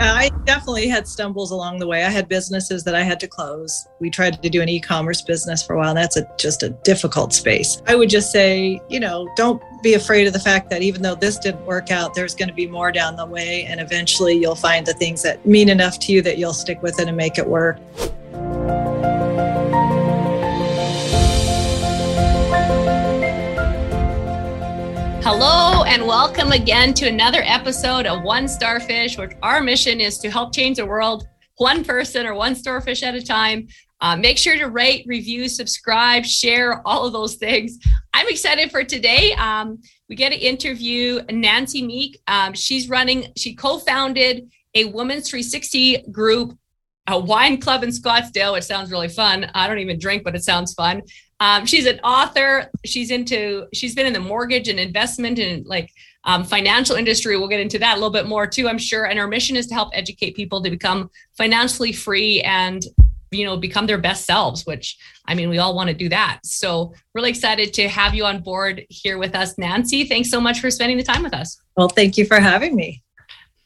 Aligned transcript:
I 0.00 0.30
definitely 0.44 0.88
had 0.88 1.06
stumbles 1.06 1.50
along 1.50 1.78
the 1.78 1.86
way. 1.86 2.04
I 2.04 2.08
had 2.08 2.26
businesses 2.26 2.84
that 2.84 2.94
I 2.94 3.02
had 3.02 3.20
to 3.20 3.28
close. 3.28 3.86
We 4.00 4.08
tried 4.08 4.42
to 4.42 4.48
do 4.48 4.62
an 4.62 4.68
e-commerce 4.68 5.20
business 5.20 5.62
for 5.62 5.74
a 5.74 5.78
while. 5.78 5.90
And 5.90 5.98
that's 5.98 6.16
a, 6.16 6.26
just 6.38 6.62
a 6.62 6.70
difficult 6.70 7.34
space. 7.34 7.82
I 7.86 7.96
would 7.96 8.08
just 8.08 8.32
say, 8.32 8.80
you 8.88 8.98
know, 8.98 9.28
don't 9.36 9.62
be 9.82 9.94
afraid 9.94 10.26
of 10.26 10.32
the 10.32 10.40
fact 10.40 10.70
that 10.70 10.82
even 10.82 11.02
though 11.02 11.14
this 11.14 11.38
didn't 11.38 11.64
work 11.66 11.90
out, 11.90 12.14
there's 12.14 12.34
going 12.34 12.48
to 12.48 12.54
be 12.54 12.66
more 12.66 12.90
down 12.90 13.16
the 13.16 13.26
way. 13.26 13.64
And 13.64 13.78
eventually 13.78 14.34
you'll 14.34 14.54
find 14.54 14.86
the 14.86 14.94
things 14.94 15.22
that 15.22 15.44
mean 15.44 15.68
enough 15.68 15.98
to 16.00 16.12
you 16.12 16.22
that 16.22 16.38
you'll 16.38 16.54
stick 16.54 16.82
with 16.82 16.98
it 16.98 17.06
and 17.06 17.16
make 17.16 17.36
it 17.36 17.46
work. 17.46 17.78
Hello, 25.42 25.84
and 25.84 26.06
welcome 26.06 26.52
again 26.52 26.92
to 26.92 27.08
another 27.08 27.40
episode 27.46 28.04
of 28.04 28.22
One 28.22 28.46
Starfish, 28.46 29.16
which 29.16 29.32
our 29.42 29.62
mission 29.62 29.98
is 29.98 30.18
to 30.18 30.30
help 30.30 30.54
change 30.54 30.76
the 30.76 30.84
world 30.84 31.26
one 31.56 31.82
person 31.82 32.26
or 32.26 32.34
one 32.34 32.54
starfish 32.54 33.02
at 33.02 33.14
a 33.14 33.24
time. 33.24 33.66
Uh, 34.02 34.16
make 34.16 34.36
sure 34.36 34.58
to 34.58 34.66
rate, 34.66 35.06
review, 35.08 35.48
subscribe, 35.48 36.26
share, 36.26 36.86
all 36.86 37.06
of 37.06 37.14
those 37.14 37.36
things. 37.36 37.78
I'm 38.12 38.28
excited 38.28 38.70
for 38.70 38.84
today. 38.84 39.32
Um, 39.32 39.80
we 40.10 40.14
get 40.14 40.28
to 40.32 40.38
interview 40.38 41.22
Nancy 41.30 41.86
Meek. 41.86 42.20
Um, 42.26 42.52
she's 42.52 42.90
running, 42.90 43.32
she 43.34 43.54
co 43.54 43.78
founded 43.78 44.50
a 44.74 44.84
Women's 44.84 45.30
360 45.30 46.02
group, 46.12 46.54
a 47.06 47.18
wine 47.18 47.58
club 47.58 47.82
in 47.82 47.88
Scottsdale, 47.88 48.52
which 48.52 48.64
sounds 48.64 48.90
really 48.90 49.08
fun. 49.08 49.50
I 49.54 49.68
don't 49.68 49.78
even 49.78 49.98
drink, 49.98 50.22
but 50.22 50.34
it 50.34 50.44
sounds 50.44 50.74
fun. 50.74 51.00
Um, 51.40 51.64
she's 51.66 51.86
an 51.86 51.98
author. 52.00 52.70
She's 52.84 53.10
into. 53.10 53.66
She's 53.72 53.94
been 53.94 54.06
in 54.06 54.12
the 54.12 54.20
mortgage 54.20 54.68
and 54.68 54.78
investment 54.78 55.38
and 55.38 55.66
like 55.66 55.90
um, 56.24 56.44
financial 56.44 56.96
industry. 56.96 57.36
We'll 57.36 57.48
get 57.48 57.60
into 57.60 57.78
that 57.78 57.94
a 57.94 57.96
little 57.96 58.10
bit 58.10 58.26
more 58.26 58.46
too, 58.46 58.68
I'm 58.68 58.78
sure. 58.78 59.06
And 59.06 59.18
her 59.18 59.26
mission 59.26 59.56
is 59.56 59.66
to 59.68 59.74
help 59.74 59.90
educate 59.94 60.36
people 60.36 60.62
to 60.62 60.70
become 60.70 61.10
financially 61.36 61.92
free 61.92 62.42
and 62.42 62.84
you 63.30 63.44
know 63.44 63.56
become 63.56 63.86
their 63.86 63.98
best 63.98 64.26
selves. 64.26 64.66
Which 64.66 64.98
I 65.26 65.34
mean, 65.34 65.48
we 65.48 65.58
all 65.58 65.74
want 65.74 65.88
to 65.88 65.94
do 65.94 66.08
that. 66.10 66.40
So 66.44 66.92
really 67.14 67.30
excited 67.30 67.72
to 67.74 67.88
have 67.88 68.14
you 68.14 68.24
on 68.24 68.42
board 68.42 68.84
here 68.90 69.18
with 69.18 69.34
us, 69.34 69.56
Nancy. 69.56 70.04
Thanks 70.04 70.30
so 70.30 70.40
much 70.40 70.60
for 70.60 70.70
spending 70.70 70.98
the 70.98 71.04
time 71.04 71.22
with 71.22 71.34
us. 71.34 71.60
Well, 71.76 71.88
thank 71.88 72.18
you 72.18 72.26
for 72.26 72.38
having 72.38 72.76
me. 72.76 73.02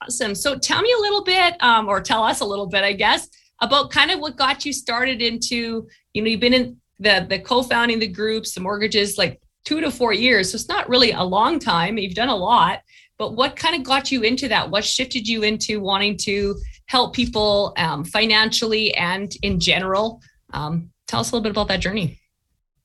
Awesome. 0.02 0.34
So 0.34 0.58
tell 0.58 0.82
me 0.82 0.92
a 0.92 1.00
little 1.00 1.24
bit, 1.24 1.60
um, 1.62 1.88
or 1.88 2.00
tell 2.00 2.22
us 2.22 2.40
a 2.40 2.44
little 2.44 2.66
bit, 2.66 2.84
I 2.84 2.92
guess, 2.92 3.28
about 3.62 3.90
kind 3.90 4.10
of 4.10 4.20
what 4.20 4.36
got 4.36 4.66
you 4.66 4.72
started 4.72 5.22
into. 5.22 5.88
You 6.12 6.22
know, 6.22 6.28
you've 6.28 6.40
been 6.40 6.52
in 6.52 6.76
the 6.98 7.26
the 7.28 7.38
co-founding 7.38 7.98
the 7.98 8.08
groups, 8.08 8.54
the 8.54 8.60
mortgages, 8.60 9.18
like 9.18 9.40
two 9.64 9.80
to 9.80 9.90
four 9.90 10.12
years. 10.12 10.50
So 10.50 10.56
it's 10.56 10.68
not 10.68 10.88
really 10.88 11.12
a 11.12 11.22
long 11.22 11.58
time. 11.58 11.98
You've 11.98 12.14
done 12.14 12.28
a 12.28 12.36
lot, 12.36 12.80
but 13.18 13.34
what 13.34 13.56
kind 13.56 13.74
of 13.74 13.82
got 13.82 14.12
you 14.12 14.22
into 14.22 14.48
that? 14.48 14.70
What 14.70 14.84
shifted 14.84 15.26
you 15.26 15.42
into 15.42 15.80
wanting 15.80 16.16
to 16.18 16.56
help 16.86 17.14
people 17.14 17.72
um, 17.76 18.04
financially 18.04 18.94
and 18.94 19.34
in 19.42 19.58
general? 19.58 20.20
Um, 20.52 20.90
tell 21.06 21.20
us 21.20 21.30
a 21.30 21.34
little 21.34 21.42
bit 21.42 21.50
about 21.50 21.68
that 21.68 21.80
journey. 21.80 22.20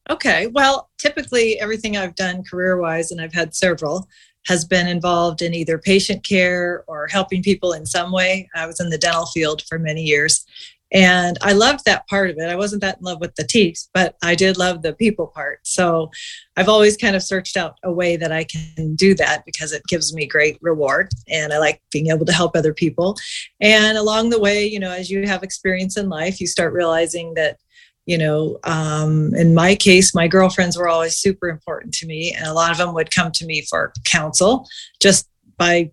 Okay. 0.09 0.47
Well, 0.47 0.89
typically 0.97 1.59
everything 1.59 1.95
I've 1.95 2.15
done 2.15 2.43
career 2.43 2.79
wise, 2.79 3.11
and 3.11 3.21
I've 3.21 3.33
had 3.33 3.53
several, 3.53 4.07
has 4.47 4.65
been 4.65 4.87
involved 4.87 5.41
in 5.41 5.53
either 5.53 5.77
patient 5.77 6.23
care 6.23 6.83
or 6.87 7.07
helping 7.07 7.43
people 7.43 7.73
in 7.73 7.85
some 7.85 8.11
way. 8.11 8.49
I 8.55 8.65
was 8.65 8.79
in 8.79 8.89
the 8.89 8.97
dental 8.97 9.27
field 9.27 9.63
for 9.67 9.77
many 9.77 10.01
years. 10.01 10.45
And 10.91 11.37
I 11.41 11.53
loved 11.53 11.85
that 11.85 12.07
part 12.07 12.29
of 12.29 12.37
it. 12.37 12.49
I 12.49 12.55
wasn't 12.55 12.81
that 12.81 12.97
in 12.97 13.03
love 13.03 13.19
with 13.19 13.35
the 13.35 13.43
teeth, 13.43 13.87
but 13.93 14.15
I 14.23 14.33
did 14.35 14.57
love 14.57 14.81
the 14.81 14.93
people 14.93 15.27
part. 15.27 15.59
So 15.63 16.09
I've 16.57 16.69
always 16.69 16.97
kind 16.97 17.15
of 17.15 17.23
searched 17.23 17.57
out 17.57 17.77
a 17.83 17.91
way 17.91 18.15
that 18.15 18.31
I 18.31 18.43
can 18.43 18.95
do 18.95 19.13
that 19.15 19.45
because 19.45 19.71
it 19.71 19.83
gives 19.87 20.13
me 20.13 20.25
great 20.25 20.57
reward. 20.61 21.09
And 21.27 21.53
I 21.53 21.59
like 21.59 21.81
being 21.91 22.07
able 22.07 22.25
to 22.25 22.33
help 22.33 22.55
other 22.55 22.73
people. 22.73 23.17
And 23.59 23.97
along 23.97 24.29
the 24.29 24.39
way, 24.39 24.65
you 24.65 24.79
know, 24.79 24.91
as 24.91 25.09
you 25.09 25.27
have 25.27 25.43
experience 25.43 25.95
in 25.97 26.09
life, 26.09 26.41
you 26.41 26.47
start 26.47 26.73
realizing 26.73 27.35
that 27.35 27.57
you 28.05 28.17
know 28.17 28.57
um, 28.63 29.35
in 29.35 29.53
my 29.53 29.75
case 29.75 30.15
my 30.15 30.27
girlfriends 30.27 30.75
were 30.75 30.87
always 30.87 31.17
super 31.17 31.47
important 31.47 31.93
to 31.93 32.07
me 32.07 32.33
and 32.33 32.47
a 32.47 32.53
lot 32.53 32.71
of 32.71 32.77
them 32.77 32.93
would 32.95 33.13
come 33.13 33.31
to 33.31 33.45
me 33.45 33.63
for 33.69 33.93
counsel 34.05 34.67
just 34.99 35.29
by 35.57 35.91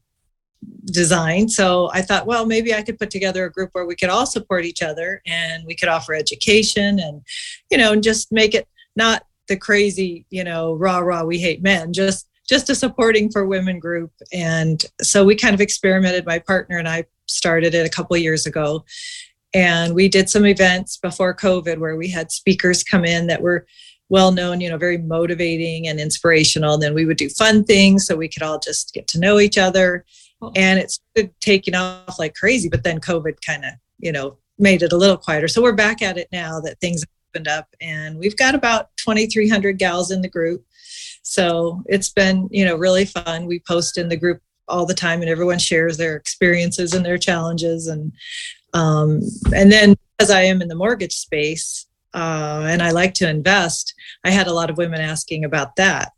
design. 0.87 1.49
So 1.49 1.91
I 1.93 2.03
thought, 2.03 2.27
well, 2.27 2.47
maybe 2.47 2.75
I 2.75 2.83
could 2.83 2.99
put 2.99 3.11
together 3.11 3.45
a 3.45 3.53
group 3.53 3.71
where 3.73 3.87
we 3.87 3.97
could 3.97 4.09
all 4.09 4.27
support 4.27 4.65
each 4.65 4.83
other 4.83 5.23
and 5.27 5.65
we 5.67 5.75
could 5.75 5.89
offer 5.89 6.15
education 6.15 6.99
and, 6.99 7.23
you 7.71 7.79
know, 7.79 7.97
just 7.97 8.33
make 8.33 8.55
it 8.55 8.69
not 8.95 9.25
the 9.49 9.57
crazy, 9.57 10.25
you 10.31 10.45
know, 10.45 10.75
rah 10.75 10.99
rah, 10.99 11.25
we 11.25 11.39
hate 11.39 11.63
men, 11.63 11.93
just 11.93 12.29
just 12.49 12.71
a 12.71 12.75
supporting 12.77 13.29
for 13.31 13.45
women 13.45 13.81
group. 13.81 14.13
And 14.33 14.85
so 15.03 15.25
we 15.25 15.35
kind 15.35 15.55
of 15.55 15.61
experimented. 15.61 16.25
My 16.25 16.39
partner 16.39 16.79
and 16.79 16.89
I 16.89 17.05
started 17.27 17.75
it 17.75 17.85
a 17.85 17.91
couple 17.91 18.17
years 18.17 18.47
ago. 18.47 18.85
And 19.53 19.95
we 19.95 20.09
did 20.09 20.31
some 20.31 20.47
events 20.47 20.97
before 20.97 21.35
COVID 21.35 21.79
where 21.79 21.97
we 21.97 22.09
had 22.09 22.31
speakers 22.31 22.85
come 22.85 23.05
in 23.05 23.27
that 23.27 23.43
were 23.43 23.67
well 24.09 24.31
known, 24.31 24.61
you 24.61 24.71
know, 24.71 24.77
very 24.77 24.99
motivating 24.99 25.89
and 25.89 25.99
inspirational. 25.99 26.75
And 26.75 26.83
then 26.83 26.95
we 26.95 27.05
would 27.05 27.17
do 27.17 27.29
fun 27.29 27.65
things 27.65 28.07
so 28.07 28.15
we 28.15 28.29
could 28.29 28.45
all 28.45 28.61
just 28.61 28.95
get 28.95 29.09
to 29.09 29.19
know 29.19 29.41
each 29.41 29.59
other 29.59 30.05
and 30.55 30.79
it's 30.79 31.01
taking 31.41 31.75
off 31.75 32.19
like 32.19 32.35
crazy. 32.35 32.69
But 32.69 32.85
then 32.85 33.01
COVID 33.01 33.41
kind 33.45 33.65
of, 33.65 33.73
you 33.99 34.13
know, 34.13 34.39
made 34.59 34.83
it 34.83 34.93
a 34.93 34.97
little 34.97 35.17
quieter. 35.17 35.49
So 35.49 35.63
we're 35.63 35.73
back 35.73 36.03
at 36.03 36.19
it 36.19 36.29
now 36.33 36.61
that 36.61 36.81
things 36.81 37.05
opened 37.31 37.49
up, 37.49 37.69
and 37.81 38.19
we've 38.19 38.37
got 38.37 38.55
about 38.55 38.97
2,300 38.99 39.79
gals 39.79 40.11
in 40.11 40.23
the 40.23 40.29
group. 40.29 40.65
So 41.23 41.83
it's 41.87 42.11
been, 42.11 42.49
you 42.51 42.65
know, 42.65 42.77
really 42.77 43.05
fun. 43.05 43.47
We 43.47 43.61
post 43.61 43.99
in 43.99 44.09
the 44.09 44.17
group 44.17 44.41
all 44.69 44.87
the 44.87 44.95
time, 44.95 45.21
and 45.21 45.31
everyone 45.31 45.59
shares 45.59 45.97
their 45.97 46.17
experiences 46.17 46.95
and 46.95 47.05
their 47.05 47.19
challenges. 47.19 47.89
And 47.89 48.13
um, 48.73 49.21
and 49.55 49.73
then 49.73 49.97
as 50.19 50.31
I 50.31 50.43
am 50.43 50.63
in 50.63 50.69
the 50.69 50.75
mortgage 50.75 51.15
space, 51.15 51.87
uh, 52.15 52.67
and 52.69 52.83
I 52.83 52.91
like 52.91 53.15
to 53.15 53.29
invest, 53.29 53.95
I 54.25 54.31
had 54.31 54.47
a 54.47 54.53
lot 54.53 54.71
of 54.71 54.79
women 54.79 55.01
asking 55.01 55.45
about 55.45 55.77
that 55.77 56.13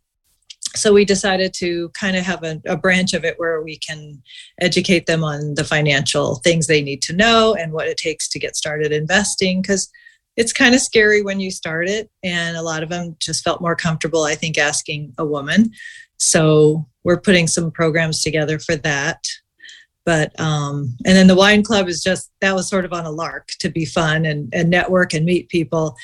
so 0.74 0.92
we 0.92 1.04
decided 1.04 1.54
to 1.54 1.88
kind 1.90 2.16
of 2.16 2.24
have 2.24 2.42
a, 2.44 2.60
a, 2.66 2.76
branch 2.76 3.14
of 3.14 3.24
it 3.24 3.38
where 3.38 3.62
we 3.62 3.78
can 3.78 4.22
educate 4.60 5.06
them 5.06 5.24
on 5.24 5.54
the 5.54 5.64
financial 5.64 6.36
things 6.36 6.66
they 6.66 6.82
need 6.82 7.02
to 7.02 7.12
know 7.14 7.54
and 7.54 7.72
what 7.72 7.88
it 7.88 7.96
takes 7.96 8.28
to 8.28 8.38
get 8.38 8.56
started 8.56 8.92
investing 8.92 9.62
because 9.62 9.90
it's 10.36 10.52
kind 10.52 10.74
of 10.74 10.80
scary 10.80 11.22
when 11.22 11.40
you 11.40 11.50
start 11.50 11.88
it 11.88 12.10
and 12.22 12.56
a 12.56 12.62
lot 12.62 12.82
of 12.82 12.88
them 12.88 13.16
just 13.18 13.42
felt 13.42 13.60
more 13.60 13.74
comfortable 13.74 14.22
i 14.22 14.34
think 14.34 14.58
asking 14.58 15.12
a 15.18 15.24
woman. 15.24 15.72
So 16.18 16.86
we're 17.04 17.20
putting 17.20 17.46
some 17.46 17.70
programs 17.70 18.22
together 18.22 18.58
for 18.58 18.76
that. 18.76 19.24
But 20.04 20.38
um, 20.40 20.96
and 21.04 21.16
then 21.16 21.26
the 21.26 21.34
wine 21.34 21.62
club 21.62 21.86
is 21.88 22.02
just 22.02 22.30
that 22.40 22.54
was 22.54 22.68
sort 22.68 22.84
of 22.84 22.92
on 22.92 23.04
a 23.04 23.10
lark 23.10 23.48
to 23.60 23.68
be 23.68 23.84
fun 23.84 24.24
and, 24.24 24.48
and 24.54 24.70
network 24.70 25.12
and 25.12 25.24
meet 25.24 25.48
people 25.48 25.96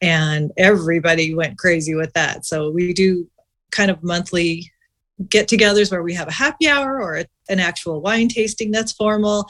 and 0.00 0.52
everybody 0.56 1.34
went 1.34 1.58
crazy 1.58 1.94
with 1.94 2.12
that. 2.12 2.46
So 2.46 2.70
we 2.70 2.92
do 2.92 3.28
kind 3.70 3.90
of 3.90 4.02
monthly 4.02 4.70
get 5.28 5.48
togethers 5.48 5.90
where 5.90 6.02
we 6.02 6.14
have 6.14 6.28
a 6.28 6.32
happy 6.32 6.68
hour 6.68 7.00
or 7.02 7.24
an 7.48 7.58
actual 7.58 8.00
wine 8.00 8.28
tasting 8.28 8.70
that's 8.70 8.92
formal 8.92 9.48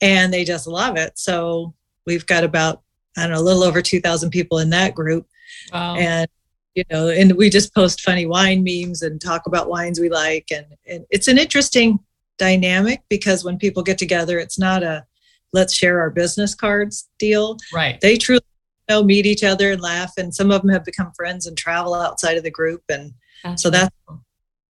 and 0.00 0.32
they 0.32 0.44
just 0.44 0.66
love 0.66 0.96
it. 0.96 1.18
So 1.18 1.74
we've 2.06 2.26
got 2.26 2.44
about 2.44 2.82
i 3.16 3.22
don't 3.22 3.30
know 3.32 3.40
a 3.40 3.42
little 3.42 3.64
over 3.64 3.80
2000 3.80 4.30
people 4.30 4.58
in 4.58 4.70
that 4.70 4.94
group. 4.94 5.26
Wow. 5.72 5.96
and 5.96 6.28
you 6.74 6.84
know 6.90 7.08
and 7.08 7.32
we 7.36 7.48
just 7.48 7.74
post 7.74 8.00
funny 8.00 8.26
wine 8.26 8.64
memes 8.64 9.02
and 9.02 9.20
talk 9.20 9.42
about 9.46 9.68
wines 9.68 10.00
we 10.00 10.08
like. 10.08 10.48
And, 10.50 10.66
and 10.86 11.04
it's 11.10 11.28
an 11.28 11.38
interesting 11.38 11.98
dynamic 12.38 13.02
because 13.08 13.44
when 13.44 13.58
people 13.58 13.82
get 13.82 13.96
together 13.98 14.38
it's 14.38 14.58
not 14.58 14.82
a 14.82 15.06
let's 15.52 15.72
share 15.72 16.00
our 16.00 16.10
business 16.10 16.54
cards 16.54 17.08
deal. 17.18 17.56
Right. 17.72 18.00
They 18.00 18.16
truly 18.16 18.42
know 18.88 19.02
meet 19.02 19.26
each 19.26 19.44
other 19.44 19.72
and 19.72 19.80
laugh 19.80 20.12
and 20.16 20.34
some 20.34 20.50
of 20.50 20.62
them 20.62 20.70
have 20.70 20.84
become 20.84 21.12
friends 21.16 21.46
and 21.46 21.56
travel 21.56 21.94
outside 21.94 22.36
of 22.36 22.42
the 22.42 22.50
group 22.50 22.82
and 22.88 23.12
so 23.56 23.70
that's 23.70 23.94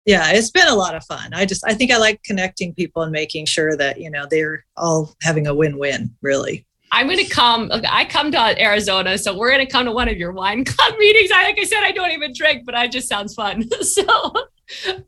yeah, 0.06 0.32
it's 0.32 0.50
been 0.50 0.68
a 0.68 0.74
lot 0.74 0.94
of 0.94 1.04
fun. 1.04 1.32
I 1.32 1.46
just 1.46 1.64
I 1.66 1.72
think 1.74 1.90
I 1.90 1.96
like 1.96 2.22
connecting 2.24 2.74
people 2.74 3.02
and 3.02 3.12
making 3.12 3.46
sure 3.46 3.76
that 3.76 4.00
you 4.00 4.10
know 4.10 4.26
they're 4.28 4.64
all 4.76 5.14
having 5.22 5.46
a 5.46 5.54
win-win. 5.54 6.14
Really. 6.20 6.66
I'm 6.92 7.06
going 7.06 7.18
to 7.18 7.28
come. 7.28 7.70
I 7.72 8.04
come 8.04 8.30
to 8.32 8.62
Arizona, 8.62 9.18
so 9.18 9.36
we're 9.36 9.50
going 9.50 9.66
to 9.66 9.72
come 9.72 9.86
to 9.86 9.92
one 9.92 10.08
of 10.08 10.16
your 10.16 10.32
wine 10.32 10.64
club 10.64 10.94
meetings. 10.98 11.30
I, 11.32 11.44
like 11.44 11.58
I 11.58 11.64
said, 11.64 11.82
I 11.82 11.90
don't 11.90 12.12
even 12.12 12.32
drink, 12.36 12.64
but 12.64 12.74
I 12.74 12.86
just 12.86 13.08
sounds 13.08 13.34
fun. 13.34 13.68
so 13.82 14.04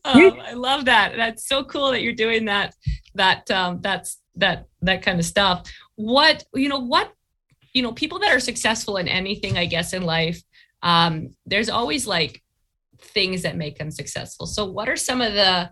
um, 0.05 0.41
I 0.41 0.55
love 0.55 0.87
that. 0.87 1.15
That's 1.17 1.47
so 1.47 1.63
cool 1.65 1.93
that 1.93 2.03
you're 2.03 2.15
doing 2.15 2.47
that. 2.47 2.75
That 3.15 3.51
um, 3.51 3.81
that's 3.83 4.19
that 4.37 4.67
that 4.83 5.03
kind 5.03 5.19
of 5.19 5.27
stuff. 5.27 5.71
What 5.97 6.45
you 6.55 6.71
know? 6.71 6.81
What 6.81 7.13
you 7.77 7.83
know? 7.83 7.93
People 7.93 8.19
that 8.21 8.35
are 8.35 8.41
successful 8.41 8.97
in 8.97 9.07
anything, 9.07 9.59
I 9.59 9.67
guess, 9.67 9.93
in 9.93 10.03
life. 10.03 10.43
Um, 10.83 11.31
there's 11.45 11.69
always 11.69 12.07
like 12.07 12.43
things 12.99 13.43
that 13.43 13.57
make 13.57 13.79
them 13.79 13.91
successful. 13.91 14.47
So, 14.47 14.65
what 14.65 14.89
are 14.89 14.97
some 14.97 15.21
of 15.21 15.35
the 15.35 15.71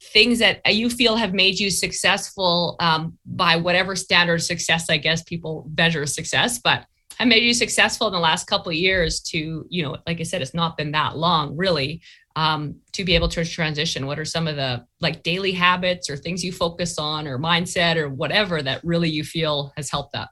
things 0.00 0.38
that 0.38 0.60
you 0.72 0.88
feel 0.90 1.16
have 1.16 1.32
made 1.34 1.58
you 1.58 1.70
successful 1.70 2.76
um, 2.78 3.18
by 3.24 3.56
whatever 3.56 3.96
standard 3.96 4.34
of 4.34 4.42
success, 4.42 4.90
I 4.90 4.98
guess 4.98 5.22
people 5.22 5.70
measure 5.76 6.06
success, 6.06 6.60
but 6.62 6.84
have 7.16 7.28
made 7.28 7.42
you 7.42 7.54
successful 7.54 8.06
in 8.06 8.12
the 8.12 8.20
last 8.20 8.46
couple 8.46 8.70
of 8.70 8.76
years 8.76 9.20
to, 9.20 9.66
you 9.68 9.82
know, 9.82 9.96
like 10.06 10.20
I 10.20 10.24
said, 10.24 10.40
it's 10.40 10.54
not 10.54 10.76
been 10.76 10.92
that 10.92 11.16
long 11.16 11.56
really. 11.56 12.00
um, 12.38 12.76
to 12.92 13.04
be 13.04 13.16
able 13.16 13.28
to 13.30 13.44
transition? 13.44 14.06
What 14.06 14.20
are 14.20 14.24
some 14.24 14.46
of 14.46 14.54
the 14.54 14.86
like 15.00 15.24
daily 15.24 15.50
habits 15.50 16.08
or 16.08 16.16
things 16.16 16.44
you 16.44 16.52
focus 16.52 16.96
on 16.96 17.26
or 17.26 17.36
mindset 17.36 17.96
or 17.96 18.08
whatever 18.08 18.62
that 18.62 18.80
really 18.84 19.10
you 19.10 19.24
feel 19.24 19.72
has 19.76 19.90
helped 19.90 20.12
that? 20.12 20.28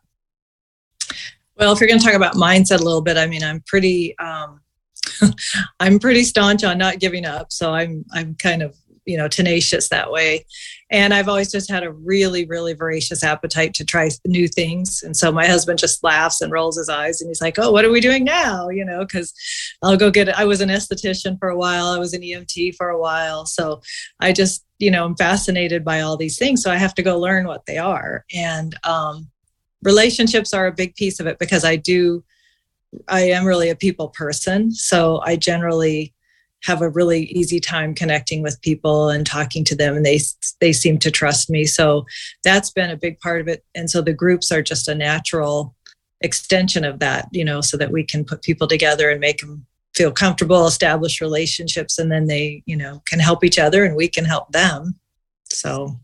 Well, 1.56 1.72
if 1.72 1.80
you're 1.80 1.88
going 1.88 2.00
to 2.00 2.04
talk 2.04 2.14
about 2.14 2.34
mindset 2.34 2.80
a 2.80 2.84
little 2.84 3.00
bit, 3.00 3.16
I 3.16 3.26
mean, 3.26 3.42
I'm 3.42 3.62
pretty, 3.66 4.16
um, 4.18 4.60
I'm 5.80 5.98
pretty 5.98 6.22
staunch 6.22 6.64
on 6.64 6.76
not 6.76 6.98
giving 6.98 7.24
up. 7.24 7.50
So 7.50 7.72
I'm, 7.72 8.04
I'm 8.12 8.34
kind 8.34 8.62
of, 8.62 8.76
you 9.06 9.16
know, 9.16 9.28
tenacious 9.28 9.88
that 9.88 10.10
way. 10.10 10.44
And 10.90 11.14
I've 11.14 11.28
always 11.28 11.50
just 11.50 11.70
had 11.70 11.84
a 11.84 11.92
really, 11.92 12.44
really 12.44 12.74
voracious 12.74 13.24
appetite 13.24 13.72
to 13.74 13.84
try 13.84 14.10
new 14.26 14.48
things. 14.48 15.02
And 15.02 15.16
so 15.16 15.32
my 15.32 15.46
husband 15.46 15.78
just 15.78 16.02
laughs 16.04 16.40
and 16.40 16.52
rolls 16.52 16.76
his 16.76 16.88
eyes 16.88 17.20
and 17.20 17.28
he's 17.28 17.40
like, 17.40 17.58
Oh, 17.58 17.70
what 17.70 17.84
are 17.84 17.90
we 17.90 18.00
doing 18.00 18.24
now? 18.24 18.68
You 18.68 18.84
know, 18.84 19.00
because 19.00 19.32
I'll 19.82 19.96
go 19.96 20.10
get. 20.10 20.36
I 20.36 20.44
was 20.44 20.60
an 20.60 20.68
esthetician 20.68 21.38
for 21.38 21.48
a 21.48 21.56
while, 21.56 21.86
I 21.86 21.98
was 21.98 22.14
an 22.14 22.22
EMT 22.22 22.74
for 22.74 22.88
a 22.88 23.00
while. 23.00 23.46
So 23.46 23.80
I 24.20 24.32
just, 24.32 24.64
you 24.78 24.90
know, 24.90 25.04
I'm 25.04 25.16
fascinated 25.16 25.84
by 25.84 26.00
all 26.00 26.16
these 26.16 26.38
things. 26.38 26.62
So 26.62 26.70
I 26.70 26.76
have 26.76 26.94
to 26.94 27.02
go 27.02 27.18
learn 27.18 27.46
what 27.46 27.64
they 27.66 27.78
are. 27.78 28.24
And 28.34 28.74
um, 28.84 29.28
relationships 29.82 30.52
are 30.52 30.66
a 30.66 30.72
big 30.72 30.94
piece 30.96 31.20
of 31.20 31.26
it 31.26 31.38
because 31.38 31.64
I 31.64 31.76
do, 31.76 32.24
I 33.08 33.22
am 33.22 33.44
really 33.44 33.70
a 33.70 33.76
people 33.76 34.08
person. 34.08 34.72
So 34.72 35.20
I 35.24 35.36
generally, 35.36 36.14
have 36.64 36.82
a 36.82 36.90
really 36.90 37.24
easy 37.26 37.60
time 37.60 37.94
connecting 37.94 38.42
with 38.42 38.60
people 38.62 39.08
and 39.08 39.26
talking 39.26 39.62
to 39.62 39.76
them 39.76 39.94
and 39.94 40.04
they 40.04 40.18
they 40.60 40.72
seem 40.72 40.98
to 40.98 41.10
trust 41.10 41.48
me. 41.48 41.64
So 41.64 42.06
that's 42.44 42.70
been 42.70 42.90
a 42.90 42.96
big 42.96 43.18
part 43.20 43.40
of 43.40 43.48
it. 43.48 43.64
And 43.74 43.88
so 43.90 44.02
the 44.02 44.12
groups 44.12 44.50
are 44.50 44.62
just 44.62 44.88
a 44.88 44.94
natural 44.94 45.74
extension 46.22 46.84
of 46.84 46.98
that 46.98 47.28
you 47.30 47.44
know 47.44 47.60
so 47.60 47.76
that 47.76 47.92
we 47.92 48.02
can 48.02 48.24
put 48.24 48.42
people 48.42 48.66
together 48.66 49.10
and 49.10 49.20
make 49.20 49.38
them 49.38 49.66
feel 49.94 50.10
comfortable 50.10 50.66
establish 50.66 51.20
relationships 51.20 51.98
and 51.98 52.10
then 52.10 52.26
they 52.26 52.62
you 52.64 52.76
know 52.76 53.02
can 53.04 53.20
help 53.20 53.44
each 53.44 53.58
other 53.58 53.84
and 53.84 53.96
we 53.96 54.08
can 54.08 54.24
help 54.24 54.50
them. 54.52 54.98
So 55.44 56.00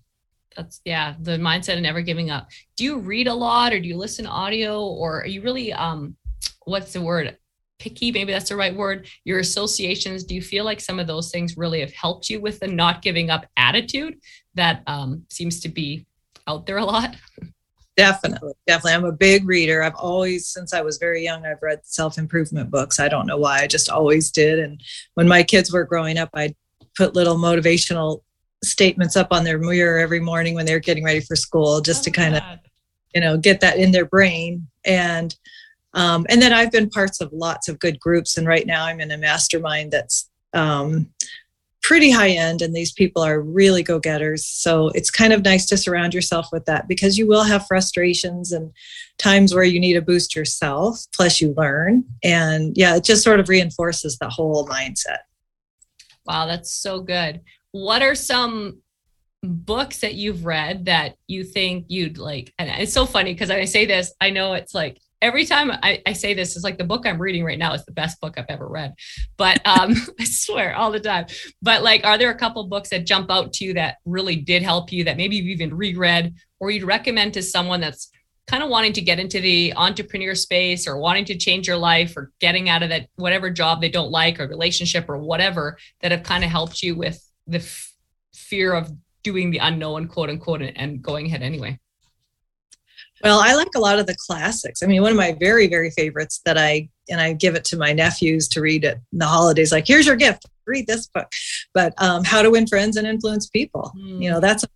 that's 0.57 0.81
yeah 0.85 1.15
the 1.21 1.33
mindset 1.39 1.77
of 1.77 1.83
never 1.83 2.03
giving 2.03 2.31
up 2.31 2.49
do 2.77 2.85
you 2.85 2.99
read 2.99 3.29
a 3.29 3.35
lot 3.35 3.73
or 3.73 3.81
do 3.81 3.89
you 3.89 3.97
listen 3.97 4.25
to 4.25 4.31
audio 4.31 4.85
or 4.85 5.23
are 5.23 5.27
you 5.27 5.43
really 5.43 5.73
um 5.73 6.17
what's 6.65 6.93
the 6.93 7.01
word 7.01 7.37
picky, 7.83 8.13
maybe 8.13 8.33
that's 8.33 8.49
the 8.49 8.57
right 8.57 8.75
word, 8.75 9.09
your 9.25 9.41
associations, 9.41 10.23
do 10.23 10.37
you 10.37 10.43
feel 10.43 10.65
like 10.65 10.81
some 10.81 11.01
of 11.01 11.09
those 11.09 11.33
things 11.33 11.57
really 11.57 11.81
have 11.81 11.93
helped 11.93 12.31
you 12.31 12.41
with 12.41 12.61
the 12.61 12.69
not 12.69 13.03
giving 13.03 13.29
up 13.29 13.45
attitude 13.57 14.19
that 14.55 14.83
um, 14.87 15.25
seems 15.29 15.59
to 15.61 15.69
be 15.69 16.07
out 16.47 16.65
there 16.65 16.79
a 16.79 16.85
lot? 16.85 17.17
Definitely, 17.97 18.53
definitely. 18.69 18.93
I'm 18.93 19.05
a 19.05 19.13
big 19.13 19.47
reader. 19.47 19.83
I've 19.83 19.97
always, 19.97 20.47
since 20.47 20.73
I 20.73 20.81
was 20.81 20.97
very 20.97 21.25
young, 21.25 21.45
I've 21.45 21.61
read 21.61 21.81
self 21.83 22.19
improvement 22.19 22.71
books. 22.71 23.01
I 23.01 23.09
don't 23.09 23.27
know 23.27 23.37
why, 23.37 23.63
I 23.63 23.67
just 23.67 23.91
always 23.91 24.31
did. 24.31 24.61
And 24.61 24.81
when 25.15 25.27
my 25.27 25.43
kids 25.43 25.73
were 25.73 25.85
growing 25.85 26.19
up, 26.19 26.31
I'd 26.35 26.55
put 26.97 27.17
little 27.17 27.37
motivational 27.37 28.23
statements 28.65 29.17
up 29.17 29.29
on 29.31 29.45
their 29.45 29.59
mirror 29.59 29.99
every 29.99 30.21
morning 30.21 30.55
when 30.55 30.67
they 30.67 30.73
were 30.73 30.81
getting 30.81 31.05
ready 31.05 31.21
for 31.21 31.37
school 31.37 31.81
just 31.81 32.05
to 32.05 32.11
kind 32.11 32.37
of, 32.37 32.43
you 33.15 33.21
know, 33.21 33.37
get 33.37 33.61
that 33.61 33.77
in 33.77 33.93
their 33.93 34.07
brain. 34.07 34.67
And 34.85 35.35
um, 35.95 36.27
and 36.31 36.41
then 36.41 36.53
I've 36.53 36.73
been 36.73 36.89
parts 36.89 37.21
of 37.21 37.33
lots 37.33 37.69
of 37.69 37.79
good 37.79 38.01
groups. 38.01 38.39
And 38.39 38.47
right 38.47 38.67
now 38.67 38.87
I'm 38.87 39.01
in 39.01 39.11
a 39.11 39.19
mastermind 39.19 39.93
that's 39.93 40.31
um, 40.55 41.11
pretty 41.83 42.11
high 42.11 42.31
end, 42.31 42.63
and 42.63 42.75
these 42.75 42.93
people 42.93 43.23
are 43.23 43.41
really 43.41 43.83
go 43.83 43.99
getters. 43.99 44.47
So 44.47 44.89
it's 44.95 45.11
kind 45.11 45.33
of 45.33 45.45
nice 45.45 45.67
to 45.67 45.77
surround 45.77 46.15
yourself 46.15 46.47
with 46.53 46.65
that 46.67 46.89
because 46.89 47.19
you 47.19 47.27
will 47.27 47.43
have 47.43 47.67
frustrations 47.67 48.53
and 48.53 48.73
times 49.19 49.55
where 49.55 49.65
you 49.65 49.81
need 49.81 49.95
to 49.95 50.03
boost 50.03 50.35
yourself, 50.35 51.05
plus 51.15 51.41
you 51.41 51.55
learn. 51.57 52.05
And 52.23 52.77
yeah, 52.77 52.97
it 52.97 53.05
just 53.05 53.25
sort 53.25 53.41
of 53.41 53.49
reinforces 53.49 54.17
the 54.19 54.29
whole 54.29 54.67
mindset. 54.67 55.19
Wow, 56.25 56.47
that's 56.47 56.73
so 56.73 57.01
good. 57.01 57.41
What 57.73 58.03
are 58.03 58.15
some 58.15 58.81
books 59.43 59.99
that 60.01 60.15
you've 60.15 60.45
read 60.45 60.87
that 60.87 61.17
you 61.27 61.45
think 61.45 61.87
you'd 61.89 62.19
like? 62.19 62.53
And 62.59 62.71
it's 62.71 62.93
so 62.93 63.07
funny 63.07 63.33
because 63.33 63.51
I 63.51 63.65
say 63.65 63.87
this, 63.87 64.13
I 64.21 64.31
know 64.31 64.55
it's 64.55 64.75
like 64.75 65.01
every 65.23 65.47
time 65.47 65.71
I, 65.71 66.03
I, 66.05 66.13
say 66.13 66.35
this, 66.35 66.57
it's 66.57 66.65
like 66.65 66.79
the 66.79 66.85
book 66.85 67.07
I'm 67.07 67.21
reading 67.21 67.45
right 67.45 67.59
now 67.59 67.73
is 67.73 67.85
the 67.85 67.93
best 67.93 68.21
book 68.21 68.35
I've 68.37 68.45
ever 68.49 68.69
read. 68.69 68.93
But 69.37 69.61
um, 69.67 69.95
I 70.21 70.25
swear 70.25 70.75
all 70.75 70.91
the 70.91 71.01
time. 71.01 71.27
But 71.63 71.83
like, 71.83 72.05
are 72.05 72.19
there 72.19 72.31
a 72.31 72.39
couple 72.39 72.67
books 72.67 72.91
that 72.91 73.07
jump 73.07 73.31
out 73.31 73.53
to 73.55 73.65
you 73.65 73.75
that 73.75 73.97
really 74.05 74.37
did 74.37 74.63
help 74.63 74.93
you 74.93 75.05
that 75.05 75.17
maybe 75.17 75.37
you've 75.37 75.61
even 75.61 75.75
reread 75.75 76.35
or 76.61 76.71
you'd 76.71 76.83
recommend 76.83 77.35
to 77.35 77.43
someone 77.43 77.81
that's 77.81 78.11
kind 78.49 78.65
of 78.65 78.69
wanting 78.69 78.93
to 78.93 79.01
get 79.01 79.21
into 79.21 79.41
the 79.41 79.73
entrepreneur 79.77 80.35
space 80.35 80.89
or 80.89 80.99
wanting 80.99 81.25
to 81.25 81.39
change 81.39 81.69
your 81.69 81.77
life 81.77 82.17
or 82.17 82.33
getting 82.41 82.69
out 82.69 82.83
of 82.83 82.89
that 82.89 83.07
whatever 83.15 83.51
job 83.51 83.81
they 83.81 83.89
don't 83.89 84.11
like 84.11 84.41
or 84.41 84.49
relationship 84.49 85.09
or 85.09 85.17
whatever 85.17 85.79
that 86.01 86.11
have 86.11 86.25
kind 86.25 86.43
of 86.43 86.51
helped 86.51 86.83
you 86.83 86.97
with 86.97 87.23
the 87.47 87.59
f- 87.59 87.95
fear 88.35 88.73
of 88.73 88.93
doing 89.23 89.51
the 89.51 89.59
unknown, 89.59 90.09
quote 90.09 90.31
unquote, 90.31 90.63
and, 90.63 90.77
and 90.77 91.03
going 91.03 91.27
ahead 91.27 91.43
anyway? 91.43 91.79
Well, 93.23 93.41
I 93.41 93.55
like 93.55 93.69
a 93.77 93.81
lot 93.81 94.01
of 94.01 94.07
the 94.07 94.17
classics. 94.27 94.83
I 94.83 94.87
mean, 94.87 95.01
one 95.01 95.13
of 95.13 95.17
my 95.17 95.37
very, 95.39 95.69
very 95.69 95.91
favorites 95.91 96.41
that 96.45 96.59
I 96.59 96.89
and 97.09 97.21
I 97.21 97.33
give 97.33 97.55
it 97.55 97.65
to 97.67 97.77
my 97.77 97.93
nephews 97.93 98.49
to 98.49 98.61
read 98.61 98.85
at 98.85 98.99
the 99.13 99.27
holidays. 99.27 99.71
Like, 99.71 99.87
here's 99.87 100.07
your 100.07 100.17
gift. 100.17 100.47
Read 100.67 100.87
this 100.87 101.07
book. 101.07 101.31
But 101.73 101.95
um, 101.99 102.25
How 102.25 102.43
to 102.43 102.51
Win 102.51 102.67
Friends 102.67 102.97
and 102.97 103.07
Influence 103.07 103.49
People. 103.49 103.93
Mm. 103.97 104.23
You 104.23 104.31
know, 104.31 104.41
that's 104.41 104.65
a 104.65 104.69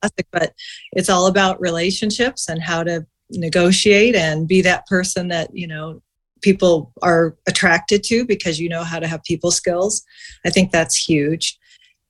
classic. 0.00 0.26
But 0.32 0.54
it's 0.92 1.08
all 1.08 1.26
about 1.26 1.60
relationships 1.60 2.48
and 2.48 2.60
how 2.60 2.82
to 2.82 3.06
negotiate 3.30 4.16
and 4.16 4.48
be 4.48 4.60
that 4.62 4.86
person 4.86 5.28
that 5.28 5.50
you 5.54 5.66
know 5.66 6.02
people 6.42 6.92
are 7.00 7.36
attracted 7.46 8.02
to 8.04 8.24
because 8.26 8.60
you 8.60 8.68
know 8.68 8.82
how 8.82 8.98
to 8.98 9.06
have 9.06 9.22
people 9.22 9.52
skills. 9.52 10.02
I 10.44 10.50
think 10.50 10.72
that's 10.72 10.96
huge 10.96 11.58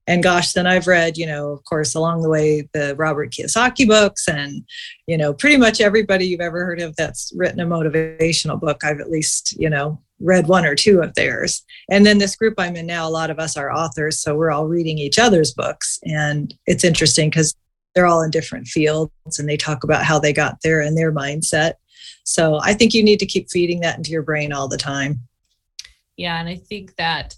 and 0.07 0.23
gosh, 0.23 0.53
then 0.53 0.67
I've 0.67 0.87
read, 0.87 1.17
you 1.17 1.27
know, 1.27 1.51
of 1.53 1.65
course, 1.65 1.95
along 1.95 2.23
the 2.23 2.29
way, 2.29 2.69
the 2.73 2.95
Robert 2.97 3.33
Kiyosaki 3.33 3.89
books 3.89 4.29
and, 4.29 4.63
you 5.07 5.17
know, 5.17 5.33
pretty 5.33 5.57
much 5.57 5.81
everybody 5.81 6.27
you've 6.27 6.41
ever 6.41 6.65
heard 6.65 6.81
of 6.81 6.95
that's 6.97 7.33
written 7.35 7.61
a 7.61 7.67
motivational 7.67 8.61
book. 8.61 8.85
I've 8.85 9.01
at 9.01 9.11
least, 9.11 9.59
you 9.59 9.71
know, 9.71 10.01
read 10.21 10.47
one 10.47 10.67
or 10.67 10.75
two 10.75 11.01
of 11.01 11.15
theirs. 11.15 11.65
And 11.91 12.05
then 12.05 12.19
this 12.19 12.37
group 12.37 12.55
I'm 12.59 12.77
in 12.77 12.87
now, 12.87 13.09
a 13.09 13.11
lot 13.11 13.31
of 13.31 13.39
us 13.39 13.57
are 13.57 13.73
authors. 13.73 14.21
So 14.21 14.35
we're 14.35 14.51
all 14.51 14.67
reading 14.67 14.99
each 14.99 15.19
other's 15.19 15.53
books. 15.53 15.99
And 16.05 16.53
it's 16.67 16.85
interesting 16.85 17.31
because 17.31 17.55
they're 17.95 18.07
all 18.07 18.23
in 18.23 18.31
different 18.31 18.67
fields 18.67 19.39
and 19.39 19.49
they 19.49 19.57
talk 19.57 19.85
about 19.85 20.05
how 20.05 20.19
they 20.19 20.33
got 20.33 20.59
there 20.63 20.81
and 20.81 20.99
their 20.99 21.13
mindset. 21.13 21.75
So 22.25 22.59
I 22.63 22.75
think 22.75 22.93
you 22.93 23.03
need 23.03 23.21
to 23.21 23.27
keep 23.27 23.51
feeding 23.51 23.81
that 23.81 23.97
into 23.97 24.11
your 24.11 24.23
brain 24.23 24.53
all 24.53 24.69
the 24.69 24.77
time. 24.77 25.21
Yeah. 26.17 26.39
And 26.39 26.49
I 26.49 26.57
think 26.57 26.97
that 26.97 27.37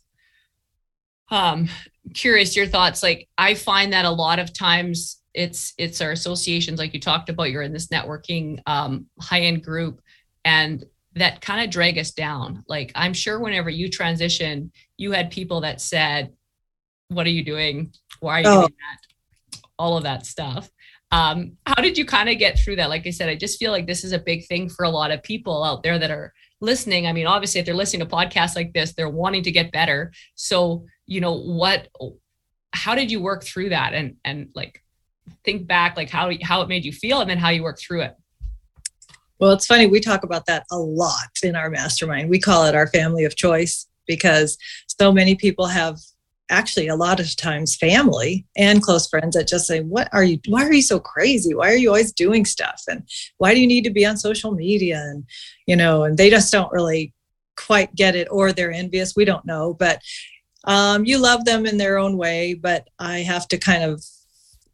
um 1.31 1.69
curious 2.15 2.57
your 2.57 2.67
thoughts. 2.67 3.03
Like 3.03 3.29
i 3.39 3.55
find 3.55 3.93
that 3.93 4.05
a 4.05 4.11
lot 4.11 4.39
of 4.39 4.53
times 4.53 5.21
it's 5.35 5.75
it's 5.77 6.01
our 6.01 6.13
associations 6.13 6.79
like 6.79 6.95
you 6.95 7.01
talked 7.01 7.29
about 7.29 7.51
you're 7.51 7.63
in 7.63 7.73
this 7.73 7.89
networking 7.89 8.61
um, 8.67 9.07
high 9.21 9.43
end 9.43 9.63
group 9.63 10.01
and 10.45 10.85
that 11.15 11.41
kind 11.41 11.65
of 11.65 11.71
drag 11.71 11.99
us 11.99 12.11
down. 12.13 12.65
Like 12.69 12.93
i'm 12.95 13.13
sure 13.13 13.39
whenever 13.39 13.71
you 13.71 13.89
transition 13.91 14.73
you 14.97 15.13
had 15.13 15.31
people 15.31 15.61
that 15.61 15.81
said 15.81 16.33
what 17.09 17.27
are 17.27 17.31
you 17.31 17.45
doing? 17.45 17.93
Why 18.19 18.41
are 18.41 18.43
you 18.43 18.49
oh. 18.49 18.61
doing 18.63 18.75
that? 18.81 19.59
All 19.79 19.97
of 19.97 20.03
that 20.03 20.27
stuff. 20.27 20.69
Um, 21.13 21.57
how 21.65 21.81
did 21.81 21.97
you 21.97 22.05
kind 22.05 22.29
of 22.29 22.39
get 22.39 22.59
through 22.59 22.77
that? 22.77 22.89
Like 22.89 23.07
i 23.07 23.11
said 23.11 23.29
i 23.29 23.37
just 23.37 23.59
feel 23.59 23.73
like 23.73 23.87
this 23.87 24.05
is 24.05 24.13
a 24.13 24.19
big 24.19 24.47
thing 24.47 24.69
for 24.69 24.85
a 24.85 24.91
lot 24.91 25.11
of 25.11 25.23
people 25.23 25.63
out 25.63 25.83
there 25.83 25.99
that 25.99 26.11
are 26.11 26.33
listening. 26.61 27.07
I 27.07 27.13
mean 27.13 27.27
obviously 27.27 27.61
if 27.61 27.67
they're 27.67 27.75
listening 27.75 28.09
to 28.09 28.15
podcasts 28.15 28.57
like 28.57 28.73
this 28.73 28.95
they're 28.95 29.11
wanting 29.11 29.43
to 29.43 29.53
get 29.53 29.71
better. 29.71 30.13
So 30.35 30.87
you 31.07 31.21
know 31.21 31.33
what 31.33 31.89
how 32.77 32.95
did 32.95 33.11
you 33.11 33.21
work 33.21 33.43
through 33.43 33.71
that? 33.71 33.95
And 33.95 34.17
and 34.25 34.49
like 34.55 34.83
think 35.45 35.67
back 35.67 35.97
like 35.97 36.11
how 36.11 36.31
how 36.43 36.61
it 36.63 36.69
made 36.69 36.85
you 36.85 36.93
feel 36.93 37.21
and 37.21 37.31
then 37.31 37.39
how 37.39 37.51
you 37.51 37.63
worked 37.63 37.81
through 37.81 38.03
it. 38.03 38.17
Well 39.39 39.53
it's 39.53 39.67
funny 39.67 39.87
we 39.87 40.01
talk 40.01 40.25
about 40.25 40.47
that 40.47 40.65
a 40.71 40.79
lot 40.79 41.31
in 41.43 41.57
our 41.57 41.71
mastermind. 41.71 42.31
We 42.31 42.39
call 42.39 42.65
it 42.67 42.75
our 42.75 42.87
family 42.89 43.25
of 43.25 43.37
choice 43.37 43.87
because 44.07 44.59
so 45.01 45.13
many 45.13 45.35
people 45.35 45.67
have 45.67 45.99
actually 46.49 46.87
a 46.87 46.95
lot 46.95 47.19
of 47.19 47.35
times 47.35 47.75
family 47.75 48.47
and 48.57 48.81
close 48.81 49.09
friends 49.09 49.35
that 49.35 49.49
just 49.49 49.67
say 49.67 49.81
what 49.81 50.09
are 50.13 50.23
you 50.23 50.39
why 50.47 50.65
are 50.65 50.73
you 50.73 50.83
so 50.83 51.01
crazy? 51.01 51.55
Why 51.55 51.73
are 51.73 51.77
you 51.77 51.89
always 51.89 52.13
doing 52.13 52.45
stuff? 52.45 52.83
And 52.89 53.09
why 53.39 53.55
do 53.55 53.61
you 53.61 53.67
need 53.67 53.85
to 53.85 53.91
be 53.91 54.07
on 54.07 54.17
social 54.17 54.53
media? 54.53 55.01
And 55.01 55.25
you 55.67 55.77
know 55.77 56.05
and 56.05 56.19
they 56.19 56.31
just 56.31 56.53
don't 56.53 56.73
really 56.73 57.13
quite 57.57 57.95
get 57.95 58.15
it 58.15 58.29
or 58.31 58.53
they're 58.53 58.71
envious. 58.71 59.17
We 59.17 59.25
don't 59.25 59.47
know. 59.47 59.75
But 59.75 60.01
um, 60.67 61.05
you 61.05 61.19
love 61.19 61.45
them 61.45 61.67
in 61.67 61.79
their 61.79 61.99
own 61.99 62.17
way 62.17 62.55
but 62.55 62.89
i 62.99 63.19
have 63.19 63.47
to 63.49 63.59
kind 63.59 63.83
of 63.83 64.03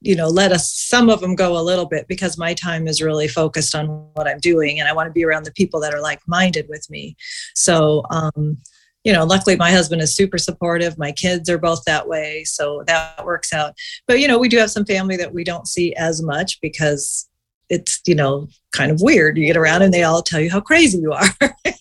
you 0.00 0.16
know 0.16 0.28
let 0.28 0.52
us 0.52 0.72
some 0.72 1.08
of 1.08 1.20
them 1.20 1.34
go 1.34 1.58
a 1.58 1.62
little 1.62 1.86
bit 1.86 2.06
because 2.08 2.36
my 2.36 2.52
time 2.54 2.88
is 2.88 3.00
really 3.00 3.28
focused 3.28 3.74
on 3.74 3.86
what 4.14 4.26
i'm 4.26 4.38
doing 4.40 4.80
and 4.80 4.88
i 4.88 4.92
want 4.92 5.06
to 5.06 5.12
be 5.12 5.24
around 5.24 5.44
the 5.44 5.52
people 5.52 5.80
that 5.80 5.94
are 5.94 6.00
like 6.00 6.20
minded 6.26 6.66
with 6.68 6.88
me. 6.90 7.16
So 7.54 8.04
um, 8.10 8.58
you 9.04 9.12
know 9.12 9.24
luckily 9.24 9.56
my 9.56 9.70
husband 9.70 10.02
is 10.02 10.14
super 10.14 10.38
supportive. 10.38 10.98
My 10.98 11.12
kids 11.12 11.48
are 11.48 11.58
both 11.58 11.82
that 11.84 12.06
way 12.06 12.44
so 12.44 12.82
that 12.86 13.24
works 13.24 13.52
out. 13.52 13.74
But 14.06 14.20
you 14.20 14.28
know 14.28 14.38
we 14.38 14.48
do 14.48 14.58
have 14.58 14.70
some 14.70 14.84
family 14.84 15.16
that 15.16 15.32
we 15.32 15.44
don't 15.44 15.68
see 15.68 15.94
as 15.94 16.22
much 16.22 16.60
because 16.60 17.28
it's 17.68 18.00
you 18.06 18.14
know 18.14 18.48
kind 18.72 18.90
of 18.90 19.00
weird. 19.00 19.38
You 19.38 19.46
get 19.46 19.56
around 19.56 19.82
and 19.82 19.94
they 19.94 20.02
all 20.02 20.22
tell 20.22 20.40
you 20.40 20.50
how 20.50 20.60
crazy 20.60 20.98
you 20.98 21.12
are. 21.12 21.28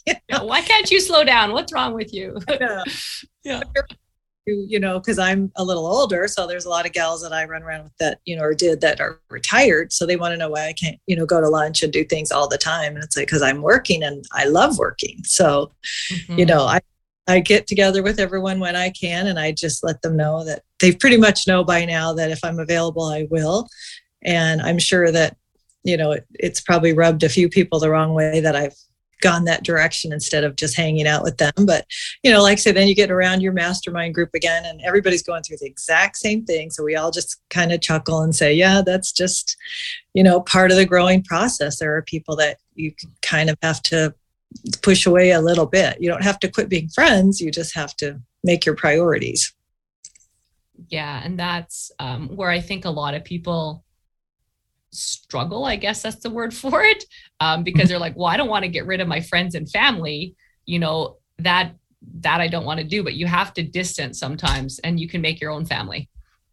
You 0.06 0.14
know? 0.32 0.46
why 0.46 0.62
can't 0.62 0.90
you 0.90 1.00
slow 1.00 1.24
down? 1.24 1.52
What's 1.52 1.74
wrong 1.74 1.94
with 1.94 2.14
you? 2.14 2.38
Yeah 3.44 3.64
you 4.46 4.80
know, 4.80 5.00
because 5.00 5.20
I'm 5.20 5.52
a 5.56 5.64
little 5.64 5.86
older. 5.86 6.28
So 6.28 6.48
there's 6.48 6.66
a 6.66 6.70
lot 6.70 6.86
of 6.86 6.94
gals 6.94 7.22
that 7.22 7.34
I 7.34 7.46
run 7.46 7.64
around 7.64 7.84
with 7.84 7.98
that, 8.00 8.20
you 8.26 8.36
know, 8.36 8.44
or 8.44 8.54
did 8.54 8.82
that 8.82 9.00
are 9.00 9.20
retired. 9.30 9.94
So 9.94 10.06
they 10.06 10.16
want 10.16 10.34
to 10.34 10.38
know 10.38 10.50
why 10.50 10.68
I 10.68 10.74
can't, 10.74 11.00
you 11.06 11.16
know, 11.16 11.26
go 11.26 11.40
to 11.40 11.48
lunch 11.48 11.84
and 11.84 11.94
do 11.94 12.04
things 12.04 12.32
all 12.32 12.48
the 12.48 12.58
time. 12.58 12.96
And 12.96 13.04
it's 13.04 13.16
like, 13.16 13.28
because 13.28 13.44
I'm 13.44 13.62
working 13.62 14.04
and 14.04 14.26
I 14.34 14.46
love 14.46 14.78
working. 14.78 15.24
So, 15.24 15.72
mm-hmm. 16.12 16.40
you 16.40 16.46
know, 16.46 16.64
I, 16.64 16.82
I 17.28 17.40
get 17.40 17.68
together 17.68 18.02
with 18.02 18.20
everyone 18.20 18.60
when 18.60 18.76
I 18.76 18.90
can 18.90 19.28
and 19.28 19.40
I 19.40 19.52
just 19.52 19.84
let 19.84 20.02
them 20.02 20.18
know 20.18 20.44
that 20.44 20.64
they 20.80 20.92
pretty 20.92 21.18
much 21.18 21.48
know 21.48 21.64
by 21.64 21.86
now 21.86 22.14
that 22.14 22.32
if 22.32 22.40
I'm 22.44 22.60
available, 22.60 23.04
I 23.04 23.28
will. 23.30 23.68
And 24.24 24.62
I'm 24.62 24.80
sure 24.80 25.12
that, 25.12 25.38
you 25.84 25.98
know, 25.98 26.12
it, 26.12 26.26
it's 26.34 26.62
probably 26.62 26.94
rubbed 26.94 27.24
a 27.24 27.30
few 27.30 27.48
people 27.48 27.80
the 27.80 27.90
wrong 27.90 28.14
way 28.14 28.40
that 28.40 28.56
I've 28.56 28.76
gone 29.22 29.46
that 29.46 29.64
direction 29.64 30.12
instead 30.12 30.44
of 30.44 30.56
just 30.56 30.76
hanging 30.76 31.08
out 31.08 31.24
with 31.24 31.38
them. 31.38 31.54
But, 31.66 31.86
you 32.24 32.32
know, 32.32 32.42
like 32.42 32.54
I 32.54 32.56
said, 32.56 32.76
then 32.76 32.88
you 32.88 32.96
get 32.96 33.12
around 33.12 33.42
your 33.42 33.54
mastermind 33.54 34.14
group 34.14 34.30
again 34.34 34.66
and 34.66 34.82
everybody's 34.82 35.24
going 35.24 35.44
through 35.44 35.58
the 35.62 35.68
exact 35.68 36.18
same 36.18 36.46
thing. 36.46 36.70
So 36.70 36.84
we 36.84 36.96
all 36.96 37.12
just 37.12 37.38
kind 37.50 37.72
of 37.72 37.82
chuckle 37.82 38.22
and 38.22 38.36
say, 38.36 38.54
yeah, 38.54 38.82
that's 38.86 39.12
just, 39.12 39.56
you 40.14 40.24
know, 40.24 40.42
part 40.42 40.72
of 40.72 40.78
the 40.78 40.86
growing 40.86 41.24
process. 41.24 41.80
There 41.80 41.96
are 41.96 42.02
people 42.02 42.36
that 42.38 42.58
you 42.76 42.94
kind 43.22 43.50
of 43.50 43.58
have 43.62 43.82
to 43.84 44.14
push 44.82 45.06
away 45.06 45.32
a 45.32 45.42
little 45.42 45.66
bit. 45.66 46.02
You 46.02 46.10
don't 46.10 46.24
have 46.24 46.40
to 46.40 46.50
quit 46.50 46.70
being 46.70 46.90
friends, 46.90 47.40
you 47.40 47.52
just 47.52 47.74
have 47.76 47.96
to 47.98 48.20
make 48.44 48.66
your 48.66 48.76
priorities. 48.76 49.54
Yeah. 50.90 51.22
And 51.24 51.40
that's 51.40 51.92
um, 52.00 52.36
where 52.36 52.50
I 52.50 52.60
think 52.60 52.86
a 52.86 52.90
lot 52.90 53.14
of 53.14 53.24
people 53.24 53.84
struggle 54.92 55.66
i 55.66 55.76
guess 55.76 56.02
that's 56.02 56.18
the 56.18 56.30
word 56.30 56.54
for 56.54 56.84
it 56.84 57.04
um, 57.40 57.64
because 57.64 57.90
they're 57.90 58.00
like 58.00 58.16
well 58.16 58.28
i 58.28 58.38
don't 58.38 58.50
want 58.50 58.64
to 58.64 58.70
get 58.70 58.86
rid 58.86 59.00
of 59.00 59.08
my 59.08 59.22
friends 59.22 59.56
and 59.56 59.70
family 59.70 60.36
you 60.66 60.80
know 60.80 61.18
that 61.40 61.74
that 62.20 62.42
i 62.42 62.48
don't 62.48 62.66
want 62.66 62.80
to 62.80 62.86
do 62.86 63.04
but 63.04 63.14
you 63.14 63.26
have 63.26 63.54
to 63.54 63.64
distance 63.64 64.20
sometimes 64.20 64.80
and 64.80 65.00
you 65.00 65.08
can 65.08 65.22
make 65.22 65.40
your 65.40 65.52
own 65.52 65.66
family 65.66 66.10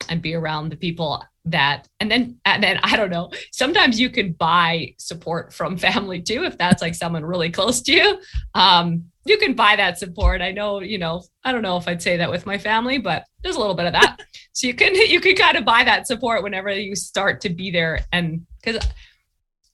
and 0.08 0.22
be 0.22 0.34
around 0.34 0.70
the 0.70 0.76
people 0.76 1.22
that 1.50 1.88
and 2.00 2.10
then 2.10 2.38
and 2.44 2.62
then 2.62 2.78
i 2.82 2.96
don't 2.96 3.10
know 3.10 3.30
sometimes 3.52 3.98
you 3.98 4.10
can 4.10 4.32
buy 4.32 4.94
support 4.98 5.52
from 5.52 5.76
family 5.76 6.20
too 6.20 6.44
if 6.44 6.58
that's 6.58 6.82
like 6.82 6.94
someone 6.94 7.24
really 7.24 7.50
close 7.50 7.80
to 7.82 7.92
you. 7.92 8.18
Um 8.54 9.04
you 9.24 9.36
can 9.36 9.52
buy 9.52 9.76
that 9.76 9.98
support. 9.98 10.40
I 10.40 10.52
know 10.52 10.80
you 10.80 10.98
know 10.98 11.22
i 11.44 11.52
don't 11.52 11.62
know 11.62 11.76
if 11.76 11.88
i'd 11.88 12.02
say 12.02 12.16
that 12.16 12.30
with 12.30 12.46
my 12.46 12.58
family 12.58 12.98
but 12.98 13.24
there's 13.42 13.56
a 13.56 13.60
little 13.60 13.74
bit 13.74 13.86
of 13.86 13.92
that. 13.92 14.20
So 14.52 14.66
you 14.66 14.74
can 14.74 14.92
you 14.96 15.20
can 15.20 15.36
kind 15.36 15.56
of 15.56 15.64
buy 15.64 15.84
that 15.84 16.08
support 16.08 16.42
whenever 16.42 16.68
you 16.70 16.96
start 16.96 17.40
to 17.42 17.48
be 17.48 17.70
there 17.70 18.00
and 18.10 18.44
because 18.60 18.84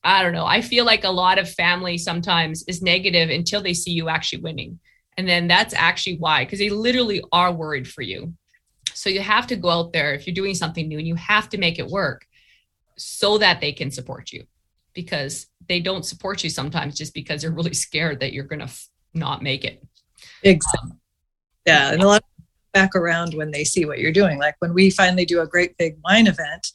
i 0.03 0.23
don't 0.23 0.35
know 0.35 0.45
i 0.45 0.61
feel 0.61 0.85
like 0.85 1.05
a 1.05 1.11
lot 1.11 1.39
of 1.39 1.49
family 1.49 1.97
sometimes 1.97 2.65
is 2.69 2.83
negative 2.83 3.31
until 3.31 3.63
they 3.63 3.73
see 3.73 3.93
you 3.93 4.11
actually 4.11 4.43
winning. 4.43 4.79
And 5.17 5.27
then 5.27 5.47
that's 5.47 5.73
actually 5.73 6.19
why 6.19 6.45
because 6.45 6.59
they 6.59 6.69
literally 6.69 7.23
are 7.33 7.51
worried 7.51 7.89
for 7.89 8.03
you 8.03 8.35
so 8.95 9.11
you 9.11 9.21
have 9.21 9.47
to 9.49 9.57
go 9.57 9.71
out 9.71 9.93
there 9.93 10.15
if 10.15 10.27
you're 10.27 10.35
doing 10.35 10.55
something 10.55 10.89
new 10.89 10.99
and 10.99 11.07
you 11.07 11.17
have 11.17 11.49
to 11.51 11.59
make 11.59 11.79
it 11.79 11.87
work 11.87 12.27
so 12.97 13.39
that 13.39 13.61
they 13.61 13.73
can 13.73 13.91
support 13.91 14.33
you 14.33 14.45
because 14.95 15.49
they 15.69 15.81
don't 15.81 16.05
support 16.05 16.45
you 16.45 16.51
sometimes 16.51 16.97
just 16.97 17.13
because 17.13 17.43
they're 17.43 17.51
really 17.51 17.75
scared 17.87 18.21
that 18.21 18.33
you're 18.33 18.45
going 18.45 18.61
to 18.61 18.67
f- 18.67 18.89
not 19.13 19.43
make 19.43 19.65
it. 19.65 19.85
Exactly. 20.43 20.91
Um, 20.93 21.01
yeah. 21.67 21.93
And 21.93 22.03
a 22.03 22.07
lot 22.07 22.23
of 22.23 22.45
back 22.75 22.95
around 22.95 23.33
when 23.35 23.53
they 23.53 23.65
see 23.65 23.87
what 23.87 24.01
you're 24.01 24.13
doing. 24.13 24.39
Like 24.39 24.57
when 24.59 24.75
we 24.75 24.91
finally 24.91 25.25
do 25.25 25.41
a 25.41 25.47
great 25.47 25.79
big 25.79 25.97
wine 26.05 26.27
event 26.27 26.67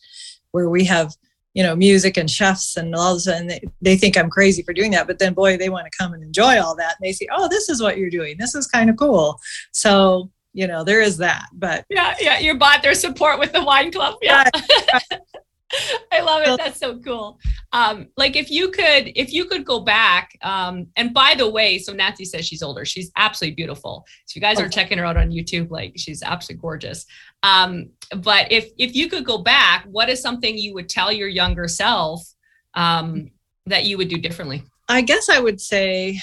where 0.52 0.70
we 0.70 0.86
have, 0.86 1.14
you 1.54 1.62
know, 1.62 1.76
music 1.76 2.18
and 2.18 2.32
chefs 2.32 2.78
and 2.78 2.96
all 2.96 3.12
of 3.12 3.18
a 3.18 3.20
sudden 3.20 3.48
they, 3.48 3.62
they 3.82 3.98
think 3.98 4.18
I'm 4.18 4.30
crazy 4.30 4.64
for 4.64 4.74
doing 4.74 4.92
that. 4.92 5.06
But 5.06 5.20
then 5.20 5.34
boy, 5.34 5.58
they 5.58 5.70
want 5.70 5.86
to 5.86 5.98
come 5.98 6.14
and 6.14 6.24
enjoy 6.24 6.60
all 6.60 6.76
that. 6.78 6.96
And 7.00 7.08
they 7.08 7.12
say, 7.12 7.28
oh, 7.32 7.48
this 7.50 7.70
is 7.70 7.82
what 7.82 7.98
you're 7.98 8.10
doing. 8.10 8.38
This 8.40 8.56
is 8.56 8.66
kind 8.66 8.90
of 8.90 8.96
cool. 8.96 9.40
So 9.72 10.32
you 10.53 10.68
know 10.68 10.84
there 10.84 11.01
is 11.01 11.18
that 11.18 11.46
but 11.53 11.86
yeah 11.89 12.15
yeah 12.20 12.39
you 12.39 12.58
bought 12.58 12.82
their 12.82 12.96
support 12.96 13.39
with 13.39 13.53
the 13.53 13.63
wine 13.63 13.91
club 13.91 14.15
yeah 14.22 14.50
I 16.12 16.22
love 16.22 16.41
it. 16.46 16.58
That's 16.58 16.79
so 16.79 17.00
cool. 17.00 17.39
Um, 17.74 18.08
like 18.18 18.36
if 18.36 18.50
you 18.50 18.70
could, 18.72 19.12
if 19.15 19.32
you 19.32 19.46
could 19.46 19.65
go 19.65 19.79
back, 19.79 20.38
um, 20.41 20.88
and 20.96 21.13
by 21.13 21.36
the 21.38 21.50
way, 21.50 21.77
so 21.77 21.94
Nancy 21.94 22.25
says 22.25 22.48
she's 22.48 22.63
older. 22.63 22.86
She's 22.86 23.12
absolutely 23.15 23.56
beautiful. 23.56 24.06
So 24.25 24.38
you 24.38 24.41
guys 24.41 24.58
okay. 24.58 24.65
are 24.65 24.70
checking 24.70 24.98
her 24.98 25.06
out 25.06 25.18
on 25.18 25.29
YouTube, 25.29 25.70
like 25.70 25.94
she's 25.96 26.24
absolutely 26.24 26.62
gorgeous. 26.62 27.06
Um, 27.44 27.89
but 28.18 28.51
if 28.51 28.72
if 28.77 28.96
you 28.96 29.10
could 29.10 29.25
go 29.25 29.38
back, 29.38 29.86
what 29.86 30.10
is 30.10 30.22
something 30.22 30.58
you 30.58 30.74
would 30.74 30.89
tell 30.89 31.12
your 31.12 31.27
younger 31.27 31.68
self 31.68 32.24
um, 32.74 33.29
that 33.68 33.86
you 33.86 33.98
would 33.98 34.10
do 34.10 34.18
differently? 34.18 34.63
I 34.88 35.01
guess 35.01 35.29
I 35.29 35.39
would 35.39 35.62
say 35.62 36.20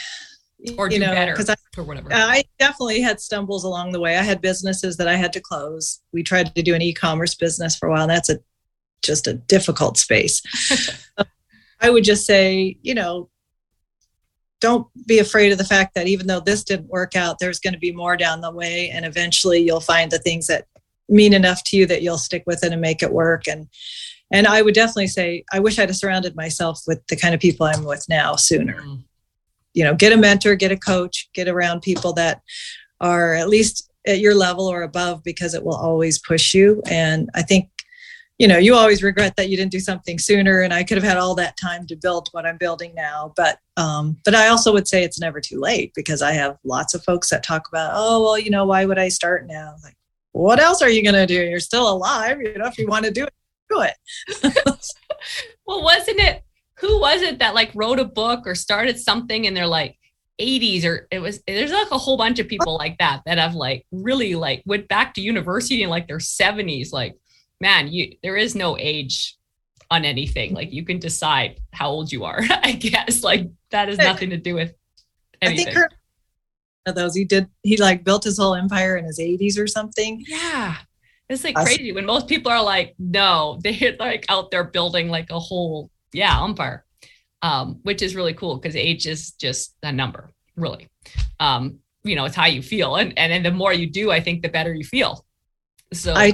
or 0.78 0.90
you 0.90 0.98
know, 0.98 1.26
because 1.26 1.50
I, 1.50 1.54
or 1.76 1.84
whatever. 1.84 2.08
I 2.12 2.44
definitely 2.58 3.00
had 3.00 3.20
stumbles 3.20 3.64
along 3.64 3.92
the 3.92 4.00
way. 4.00 4.16
I 4.16 4.22
had 4.22 4.40
businesses 4.40 4.96
that 4.96 5.08
I 5.08 5.14
had 5.14 5.32
to 5.34 5.40
close. 5.40 6.00
We 6.12 6.22
tried 6.22 6.54
to 6.54 6.62
do 6.62 6.74
an 6.74 6.82
e-commerce 6.82 7.34
business 7.34 7.76
for 7.76 7.88
a 7.88 7.92
while. 7.92 8.02
And 8.02 8.10
that's 8.10 8.30
a 8.30 8.38
just 9.02 9.26
a 9.26 9.34
difficult 9.34 9.98
space. 9.98 10.42
I 11.80 11.90
would 11.90 12.04
just 12.04 12.26
say, 12.26 12.78
you 12.82 12.94
know, 12.94 13.28
don't 14.60 14.86
be 15.06 15.18
afraid 15.18 15.52
of 15.52 15.58
the 15.58 15.64
fact 15.64 15.94
that 15.94 16.08
even 16.08 16.26
though 16.26 16.40
this 16.40 16.64
didn't 16.64 16.88
work 16.88 17.14
out, 17.14 17.38
there's 17.38 17.60
going 17.60 17.74
to 17.74 17.78
be 17.78 17.92
more 17.92 18.16
down 18.16 18.40
the 18.40 18.50
way, 18.50 18.88
and 18.88 19.04
eventually 19.04 19.60
you'll 19.60 19.80
find 19.80 20.10
the 20.10 20.18
things 20.18 20.46
that 20.46 20.64
mean 21.08 21.34
enough 21.34 21.62
to 21.64 21.76
you 21.76 21.86
that 21.86 22.02
you'll 22.02 22.18
stick 22.18 22.42
with 22.46 22.64
it 22.64 22.72
and 22.72 22.80
make 22.80 23.02
it 23.02 23.12
work. 23.12 23.46
And 23.46 23.68
and 24.32 24.46
I 24.46 24.62
would 24.62 24.74
definitely 24.74 25.08
say 25.08 25.44
I 25.52 25.60
wish 25.60 25.78
I'd 25.78 25.90
have 25.90 25.96
surrounded 25.96 26.34
myself 26.34 26.80
with 26.86 27.06
the 27.08 27.16
kind 27.16 27.34
of 27.34 27.40
people 27.40 27.66
I'm 27.66 27.84
with 27.84 28.06
now 28.08 28.36
sooner. 28.36 28.80
Mm 28.80 29.05
you 29.76 29.84
know 29.84 29.94
get 29.94 30.12
a 30.12 30.16
mentor 30.16 30.56
get 30.56 30.72
a 30.72 30.76
coach 30.76 31.28
get 31.34 31.46
around 31.46 31.82
people 31.82 32.12
that 32.14 32.40
are 33.00 33.34
at 33.34 33.48
least 33.48 33.92
at 34.06 34.20
your 34.20 34.34
level 34.34 34.66
or 34.66 34.82
above 34.82 35.22
because 35.22 35.54
it 35.54 35.62
will 35.62 35.76
always 35.76 36.18
push 36.18 36.54
you. 36.54 36.82
And 36.90 37.28
i 37.34 37.42
think 37.42 37.70
you 38.38 38.48
know 38.48 38.58
you 38.58 38.74
always 38.74 39.02
regret 39.02 39.34
that 39.36 39.48
you 39.48 39.56
didn't 39.56 39.72
do 39.72 39.80
something 39.80 40.18
sooner 40.18 40.60
and 40.60 40.72
i 40.72 40.82
could 40.82 40.96
have 40.96 41.04
had 41.04 41.16
all 41.16 41.34
that 41.34 41.56
time 41.56 41.86
to 41.86 41.96
build 41.96 42.28
what 42.32 42.46
i'm 42.46 42.56
building 42.56 42.94
now. 42.94 43.32
But 43.36 43.58
um 43.76 44.16
but 44.24 44.34
i 44.34 44.48
also 44.48 44.72
would 44.72 44.88
say 44.88 45.04
it's 45.04 45.20
never 45.20 45.40
too 45.40 45.60
late 45.60 45.92
because 45.94 46.22
i 46.22 46.32
have 46.32 46.56
lots 46.64 46.94
of 46.94 47.04
folks 47.04 47.30
that 47.30 47.42
talk 47.42 47.68
about 47.68 47.92
oh 47.94 48.22
well 48.24 48.38
you 48.38 48.50
know 48.50 48.64
why 48.64 48.86
would 48.86 48.98
i 48.98 49.08
start 49.08 49.46
now? 49.46 49.74
Like 49.84 49.96
what 50.32 50.60
else 50.60 50.82
are 50.82 50.90
you 50.90 51.02
going 51.02 51.14
to 51.14 51.26
do? 51.26 51.48
You're 51.48 51.60
still 51.60 51.90
alive 51.90 52.40
you 52.40 52.56
know 52.56 52.66
if 52.66 52.78
you 52.78 52.86
want 52.86 53.04
to 53.04 53.10
do 53.10 53.24
it 53.24 53.34
do 53.68 53.82
it. 53.82 53.96
Well 55.66 55.82
wasn't 55.82 56.20
it 56.20 56.45
who 56.78 57.00
was 57.00 57.22
it 57.22 57.38
that 57.38 57.54
like 57.54 57.70
wrote 57.74 57.98
a 57.98 58.04
book 58.04 58.46
or 58.46 58.54
started 58.54 58.98
something 58.98 59.44
in 59.44 59.54
their 59.54 59.66
like 59.66 59.96
80s 60.40 60.84
or 60.84 61.08
it 61.10 61.20
was 61.20 61.42
there's 61.46 61.72
like 61.72 61.90
a 61.90 61.98
whole 61.98 62.18
bunch 62.18 62.38
of 62.38 62.48
people 62.48 62.76
like 62.76 62.98
that 62.98 63.22
that 63.24 63.38
have 63.38 63.54
like 63.54 63.86
really 63.90 64.34
like 64.34 64.62
went 64.66 64.86
back 64.86 65.14
to 65.14 65.22
university 65.22 65.82
in 65.82 65.88
like 65.88 66.06
their 66.06 66.18
70s 66.18 66.92
like 66.92 67.16
man 67.58 67.88
you 67.88 68.12
there 68.22 68.36
is 68.36 68.54
no 68.54 68.76
age 68.78 69.36
on 69.90 70.04
anything. 70.04 70.54
Like 70.54 70.72
you 70.72 70.84
can 70.84 70.98
decide 70.98 71.60
how 71.72 71.90
old 71.90 72.12
you 72.12 72.24
are 72.24 72.40
i 72.50 72.72
guess. 72.72 73.22
Like 73.22 73.48
that 73.70 73.88
has 73.88 73.98
nothing 73.98 74.30
to 74.30 74.36
do 74.36 74.54
with 74.54 74.74
anything. 75.42 75.68
i 75.68 75.72
think 75.72 75.76
her, 75.76 76.92
those 76.92 77.14
he 77.14 77.24
did 77.24 77.48
he 77.62 77.76
like 77.76 78.04
built 78.04 78.24
his 78.24 78.38
whole 78.38 78.54
empire 78.54 78.96
in 78.96 79.04
his 79.04 79.18
80s 79.18 79.58
or 79.58 79.66
something. 79.66 80.22
Yeah. 80.26 80.76
It's 81.28 81.42
like 81.42 81.56
crazy 81.56 81.90
when 81.90 82.06
most 82.06 82.28
people 82.28 82.52
are 82.52 82.62
like 82.62 82.94
no 82.98 83.58
they're 83.64 83.96
like 83.98 84.24
out 84.28 84.50
there 84.50 84.64
building 84.64 85.08
like 85.08 85.30
a 85.30 85.40
whole 85.40 85.90
yeah, 86.12 86.40
umpire, 86.40 86.84
um, 87.42 87.80
which 87.82 88.02
is 88.02 88.14
really 88.14 88.34
cool 88.34 88.56
because 88.56 88.76
age 88.76 89.06
is 89.06 89.32
just 89.32 89.74
a 89.82 89.92
number, 89.92 90.30
really. 90.56 90.88
Um, 91.40 91.78
you 92.04 92.16
know, 92.16 92.24
it's 92.24 92.36
how 92.36 92.46
you 92.46 92.62
feel, 92.62 92.96
and 92.96 93.16
and, 93.18 93.32
and 93.32 93.44
the 93.44 93.50
more 93.50 93.72
you 93.72 93.86
do, 93.86 94.10
I 94.10 94.20
think 94.20 94.42
the 94.42 94.48
better 94.48 94.72
you 94.74 94.84
feel. 94.84 95.24
So 95.92 96.14
I 96.14 96.32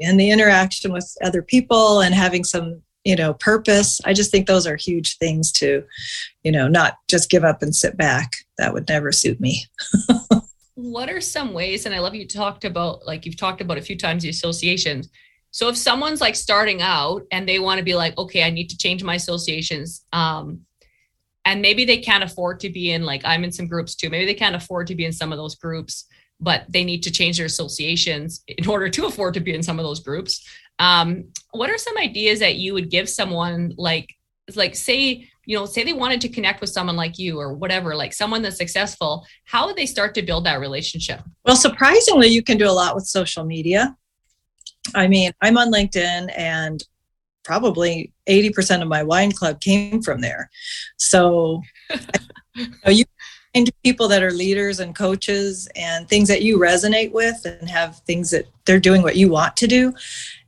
and 0.00 0.18
the 0.18 0.30
interaction 0.30 0.92
with 0.92 1.14
other 1.22 1.42
people 1.42 2.00
and 2.00 2.14
having 2.14 2.44
some 2.44 2.82
you 3.04 3.16
know 3.16 3.32
purpose 3.34 4.00
i 4.04 4.12
just 4.12 4.30
think 4.30 4.46
those 4.46 4.66
are 4.66 4.76
huge 4.76 5.16
things 5.18 5.50
to 5.52 5.82
you 6.42 6.52
know 6.52 6.68
not 6.68 6.98
just 7.08 7.30
give 7.30 7.44
up 7.44 7.62
and 7.62 7.74
sit 7.74 7.96
back 7.96 8.32
that 8.58 8.72
would 8.72 8.88
never 8.88 9.10
suit 9.12 9.40
me 9.40 9.64
what 10.74 11.08
are 11.08 11.20
some 11.20 11.52
ways 11.52 11.86
and 11.86 11.94
i 11.94 11.98
love 11.98 12.14
you 12.14 12.26
talked 12.26 12.64
about 12.64 13.06
like 13.06 13.24
you've 13.24 13.36
talked 13.36 13.60
about 13.60 13.78
a 13.78 13.82
few 13.82 13.96
times 13.96 14.22
the 14.22 14.28
associations 14.28 15.08
so 15.50 15.68
if 15.68 15.76
someone's 15.76 16.20
like 16.20 16.36
starting 16.36 16.80
out 16.80 17.22
and 17.32 17.48
they 17.48 17.58
want 17.58 17.78
to 17.78 17.84
be 17.84 17.94
like, 17.94 18.16
okay, 18.16 18.44
I 18.44 18.50
need 18.50 18.70
to 18.70 18.78
change 18.78 19.02
my 19.02 19.16
associations, 19.16 20.04
um, 20.12 20.60
and 21.44 21.62
maybe 21.62 21.84
they 21.84 21.98
can't 21.98 22.22
afford 22.22 22.60
to 22.60 22.70
be 22.70 22.92
in 22.92 23.04
like 23.04 23.22
I'm 23.24 23.44
in 23.44 23.52
some 23.52 23.66
groups 23.66 23.94
too. 23.94 24.10
Maybe 24.10 24.26
they 24.26 24.34
can't 24.34 24.54
afford 24.54 24.86
to 24.88 24.94
be 24.94 25.04
in 25.04 25.12
some 25.12 25.32
of 25.32 25.38
those 25.38 25.54
groups, 25.56 26.06
but 26.38 26.64
they 26.68 26.84
need 26.84 27.02
to 27.04 27.10
change 27.10 27.38
their 27.38 27.46
associations 27.46 28.44
in 28.46 28.68
order 28.68 28.88
to 28.90 29.06
afford 29.06 29.34
to 29.34 29.40
be 29.40 29.54
in 29.54 29.62
some 29.62 29.78
of 29.78 29.84
those 29.84 30.00
groups. 30.00 30.46
Um, 30.78 31.24
what 31.52 31.70
are 31.70 31.78
some 31.78 31.98
ideas 31.98 32.38
that 32.40 32.56
you 32.56 32.74
would 32.74 32.90
give 32.90 33.08
someone 33.08 33.74
like 33.76 34.14
like 34.56 34.74
say 34.74 35.28
you 35.46 35.56
know 35.56 35.66
say 35.66 35.84
they 35.84 35.92
wanted 35.92 36.20
to 36.20 36.28
connect 36.28 36.60
with 36.60 36.70
someone 36.70 36.96
like 36.96 37.18
you 37.18 37.38
or 37.38 37.54
whatever 37.54 37.94
like 37.94 38.12
someone 38.12 38.42
that's 38.42 38.56
successful 38.56 39.24
how 39.44 39.66
would 39.66 39.76
they 39.76 39.86
start 39.86 40.12
to 40.14 40.22
build 40.22 40.44
that 40.44 40.58
relationship 40.58 41.20
well 41.44 41.54
surprisingly 41.54 42.26
you 42.26 42.42
can 42.42 42.58
do 42.58 42.68
a 42.68 42.72
lot 42.72 42.94
with 42.96 43.04
social 43.04 43.44
media 43.44 43.96
I 44.94 45.08
mean, 45.08 45.32
I'm 45.40 45.58
on 45.58 45.72
LinkedIn 45.72 46.32
and 46.36 46.82
probably 47.44 48.12
80% 48.28 48.82
of 48.82 48.88
my 48.88 49.02
wine 49.02 49.32
club 49.32 49.60
came 49.60 50.02
from 50.02 50.20
there. 50.20 50.50
So 50.96 51.62
you, 52.86 53.04
find 53.54 53.70
people 53.82 54.06
that 54.08 54.22
are 54.22 54.30
leaders 54.30 54.78
and 54.80 54.94
coaches 54.94 55.68
and 55.74 56.08
things 56.08 56.28
that 56.28 56.42
you 56.42 56.58
resonate 56.58 57.12
with 57.12 57.44
and 57.44 57.68
have 57.68 57.98
things 58.00 58.30
that 58.30 58.46
they're 58.64 58.78
doing 58.78 59.02
what 59.02 59.16
you 59.16 59.28
want 59.28 59.56
to 59.56 59.66
do. 59.66 59.92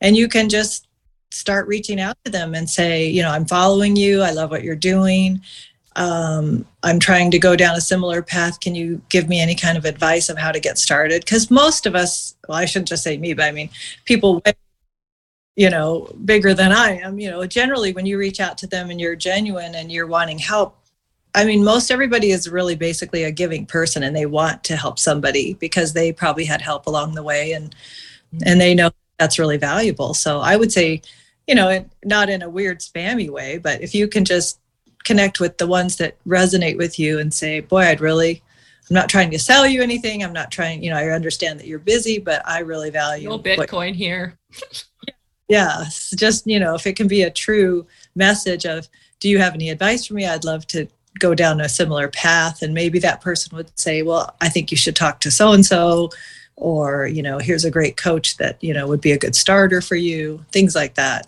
And 0.01 0.17
you 0.17 0.29
can 0.29 0.49
just 0.49 0.87
start 1.33 1.67
reaching 1.67 1.99
out 1.99 2.17
to 2.25 2.31
them 2.31 2.55
and 2.55 2.69
say 2.69 3.09
you 3.09 3.23
know 3.23 3.31
i'm 3.31 3.47
following 3.47 3.97
you. 3.97 4.21
I 4.21 4.33
love 4.33 4.51
what 4.51 4.63
you're 4.63 4.77
doing 4.77 5.41
um, 5.97 6.67
i'm 6.83 6.99
trying 6.99 7.31
to 7.31 7.39
go 7.39 7.57
down 7.57 7.77
a 7.77 7.81
similar 7.81 8.23
path 8.23 8.61
can 8.61 8.75
you 8.75 9.01
give 9.09 9.29
me 9.29 9.41
any 9.41 9.55
kind 9.55 9.77
of 9.77 9.85
advice 9.85 10.29
of 10.29 10.39
how 10.39 10.53
to 10.53 10.61
get 10.61 10.79
started 10.79 11.25
because 11.25 11.51
most 11.51 11.87
of 11.87 11.95
us 11.95 12.35
well 12.49 12.59
i 12.59 12.65
shouldn't 12.65 12.89
just 12.89 13.03
say 13.03 13.17
me 13.17 13.35
but 13.35 13.45
i 13.45 13.53
mean 13.53 13.69
people 14.05 14.43
you 15.57 15.69
know 15.69 16.09
bigger 16.25 16.55
than 16.55 16.73
i 16.73 16.99
am 16.99 17.19
you 17.19 17.31
know 17.31 17.47
generally 17.47 17.93
when 17.93 18.07
you 18.07 18.19
reach 18.19 18.41
out 18.41 18.57
to 18.59 18.67
them 18.67 18.91
and 18.91 19.01
you're 19.01 19.17
genuine 19.17 19.75
and 19.75 19.93
you're 19.93 20.07
wanting 20.07 20.39
help 20.39 20.79
I 21.35 21.45
mean, 21.45 21.65
most 21.65 21.91
everybody 21.91 22.31
is 22.31 22.49
really 22.49 22.77
basically 22.77 23.25
a 23.25 23.31
giving 23.31 23.65
person 23.65 24.03
and 24.03 24.15
they 24.15 24.27
want 24.27 24.65
to 24.65 24.77
help 24.77 24.99
somebody 24.99 25.55
because 25.55 25.93
they 25.93 26.13
probably 26.13 26.45
had 26.45 26.61
help 26.61 26.87
along 26.87 27.15
the 27.15 27.23
way 27.23 27.53
and 27.53 27.75
mm-hmm. 28.35 28.43
and 28.45 28.61
they 28.61 28.75
know 28.75 28.91
that's 29.19 29.39
really 29.39 29.57
valuable. 29.57 30.15
So 30.15 30.41
I 30.41 30.57
would 30.57 30.73
say, 30.73 31.01
you 31.47 31.55
know, 31.55 31.85
not 32.05 32.29
in 32.29 32.43
a 32.43 32.51
weird 32.51 32.81
spammy 32.81 33.31
way, 33.31 33.59
but 33.59 33.81
if 33.81 33.95
you 33.95 34.09
can 34.09 34.25
just 34.25 34.59
connect 35.04 35.40
with 35.40 35.59
the 35.59 35.66
ones 35.66 35.97
that 35.97 36.16
resonate 36.25 36.76
with 36.76 36.99
you 36.99 37.18
and 37.18 37.32
say, 37.32 37.61
boy, 37.61 37.82
I'd 37.82 38.00
really 38.00 38.42
I'm 38.90 38.94
not 38.94 39.09
trying 39.09 39.30
to 39.30 39.38
sell 39.38 39.66
you 39.66 39.80
anything. 39.80 40.23
I'm 40.23 40.32
not 40.32 40.50
trying, 40.50 40.82
you 40.82 40.90
know, 40.90 40.97
I 40.97 41.09
understand 41.11 41.61
that 41.61 41.66
you're 41.66 41.78
busy, 41.78 42.18
but 42.18 42.47
I 42.47 42.59
really 42.59 42.90
value 42.90 43.28
no 43.28 43.38
Bitcoin 43.38 43.73
what, 43.73 43.94
here. 43.94 44.38
yeah. 45.49 45.85
Just, 46.16 46.47
you 46.47 46.59
know, 46.59 46.75
if 46.75 46.87
it 46.87 46.97
can 46.97 47.09
be 47.09 47.23
a 47.23 47.30
true 47.30 47.87
message 48.16 48.66
of, 48.66 48.88
do 49.21 49.28
you 49.28 49.38
have 49.38 49.54
any 49.54 49.71
advice 49.71 50.06
for 50.06 50.14
me? 50.14 50.26
I'd 50.26 50.44
love 50.44 50.66
to 50.68 50.88
go 51.18 51.35
down 51.35 51.61
a 51.61 51.68
similar 51.68 52.09
path 52.09 52.62
and 52.62 52.75
maybe 52.75 52.99
that 52.99 53.21
person 53.21 53.54
would 53.56 53.78
say 53.78 54.02
well 54.02 54.35
i 54.40 54.49
think 54.49 54.71
you 54.71 54.76
should 54.76 54.97
talk 54.97 55.21
to 55.21 55.30
so 55.30 55.52
and 55.52 55.64
so 55.64 56.11
or 56.56 57.06
you 57.06 57.23
know 57.23 57.38
here's 57.38 57.64
a 57.64 57.71
great 57.71 57.97
coach 57.97 58.37
that 58.38 58.62
you 58.62 58.73
know 58.73 58.87
would 58.87 59.00
be 59.00 59.12
a 59.12 59.18
good 59.18 59.35
starter 59.35 59.80
for 59.80 59.97
you 59.97 60.44
things 60.52 60.75
like 60.75 60.94
that 60.94 61.26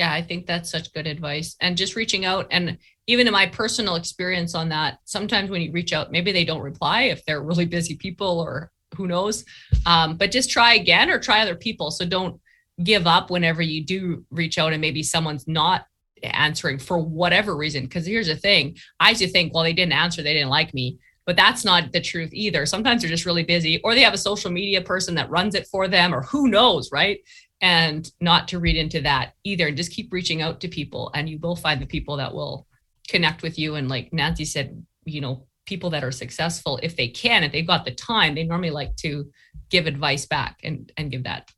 yeah 0.00 0.12
i 0.12 0.20
think 0.20 0.46
that's 0.46 0.70
such 0.70 0.92
good 0.92 1.06
advice 1.06 1.56
and 1.60 1.76
just 1.76 1.94
reaching 1.94 2.24
out 2.24 2.46
and 2.50 2.76
even 3.06 3.26
in 3.26 3.32
my 3.32 3.46
personal 3.46 3.96
experience 3.96 4.54
on 4.54 4.68
that 4.68 4.98
sometimes 5.04 5.50
when 5.50 5.62
you 5.62 5.70
reach 5.72 5.92
out 5.92 6.10
maybe 6.10 6.32
they 6.32 6.44
don't 6.44 6.62
reply 6.62 7.02
if 7.02 7.24
they're 7.24 7.42
really 7.42 7.66
busy 7.66 7.94
people 7.96 8.40
or 8.40 8.70
who 8.96 9.06
knows 9.06 9.44
um, 9.86 10.16
but 10.16 10.32
just 10.32 10.50
try 10.50 10.74
again 10.74 11.10
or 11.10 11.18
try 11.18 11.40
other 11.40 11.54
people 11.54 11.90
so 11.90 12.04
don't 12.04 12.40
give 12.82 13.06
up 13.06 13.30
whenever 13.30 13.62
you 13.62 13.84
do 13.84 14.24
reach 14.30 14.58
out 14.58 14.72
and 14.72 14.80
maybe 14.80 15.02
someone's 15.02 15.46
not 15.46 15.84
answering 16.22 16.78
for 16.78 16.98
whatever 16.98 17.56
reason. 17.56 17.84
Because 17.84 18.06
here's 18.06 18.26
the 18.26 18.36
thing 18.36 18.76
I 18.98 19.10
used 19.10 19.22
to 19.22 19.28
think, 19.28 19.54
well, 19.54 19.64
they 19.64 19.72
didn't 19.72 19.92
answer, 19.92 20.22
they 20.22 20.34
didn't 20.34 20.50
like 20.50 20.74
me. 20.74 20.98
But 21.26 21.36
that's 21.36 21.64
not 21.64 21.92
the 21.92 22.00
truth 22.00 22.30
either. 22.32 22.66
Sometimes 22.66 23.02
they're 23.02 23.10
just 23.10 23.26
really 23.26 23.44
busy, 23.44 23.80
or 23.84 23.94
they 23.94 24.02
have 24.02 24.14
a 24.14 24.18
social 24.18 24.50
media 24.50 24.80
person 24.80 25.14
that 25.14 25.30
runs 25.30 25.54
it 25.54 25.68
for 25.68 25.86
them, 25.86 26.14
or 26.14 26.22
who 26.22 26.48
knows, 26.48 26.90
right? 26.90 27.20
And 27.62 28.10
not 28.20 28.48
to 28.48 28.58
read 28.58 28.76
into 28.76 29.02
that 29.02 29.34
either. 29.44 29.68
And 29.68 29.76
just 29.76 29.92
keep 29.92 30.12
reaching 30.12 30.40
out 30.40 30.60
to 30.60 30.68
people, 30.68 31.10
and 31.14 31.28
you 31.28 31.38
will 31.38 31.56
find 31.56 31.80
the 31.80 31.86
people 31.86 32.16
that 32.16 32.34
will 32.34 32.66
connect 33.08 33.42
with 33.42 33.58
you. 33.58 33.74
And 33.74 33.88
like 33.88 34.12
Nancy 34.12 34.44
said, 34.44 34.84
you 35.04 35.20
know, 35.20 35.46
people 35.66 35.90
that 35.90 36.04
are 36.04 36.12
successful, 36.12 36.80
if 36.82 36.96
they 36.96 37.08
can, 37.08 37.44
if 37.44 37.52
they've 37.52 37.66
got 37.66 37.84
the 37.84 37.90
time, 37.90 38.34
they 38.34 38.44
normally 38.44 38.70
like 38.70 38.96
to 38.96 39.30
give 39.68 39.86
advice 39.86 40.26
back 40.26 40.58
and 40.64 40.90
and 40.96 41.10
give 41.10 41.24
that 41.24 41.50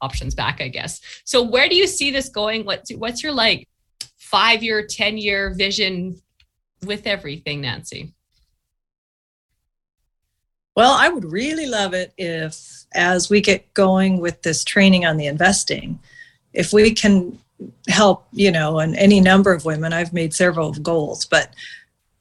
options 0.00 0.34
back, 0.34 0.60
I 0.60 0.68
guess. 0.68 1.00
So 1.24 1.42
where 1.42 1.68
do 1.68 1.74
you 1.74 1.86
see 1.86 2.10
this 2.10 2.28
going? 2.28 2.64
What's 2.64 2.90
what's 2.92 3.22
your 3.22 3.32
like 3.32 3.66
five 4.18 4.62
year, 4.62 4.86
10 4.86 5.18
year 5.18 5.54
vision 5.56 6.16
with 6.86 7.06
everything, 7.06 7.60
Nancy? 7.60 8.14
Well, 10.80 10.96
I 10.98 11.10
would 11.10 11.30
really 11.30 11.66
love 11.66 11.92
it 11.92 12.14
if, 12.16 12.86
as 12.94 13.28
we 13.28 13.42
get 13.42 13.74
going 13.74 14.18
with 14.18 14.40
this 14.40 14.64
training 14.64 15.04
on 15.04 15.18
the 15.18 15.26
investing, 15.26 15.98
if 16.54 16.72
we 16.72 16.94
can 16.94 17.38
help, 17.88 18.26
you 18.32 18.50
know, 18.50 18.78
and 18.78 18.96
any 18.96 19.20
number 19.20 19.52
of 19.52 19.66
women, 19.66 19.92
I've 19.92 20.14
made 20.14 20.32
several 20.32 20.72
goals, 20.72 21.26
but 21.26 21.52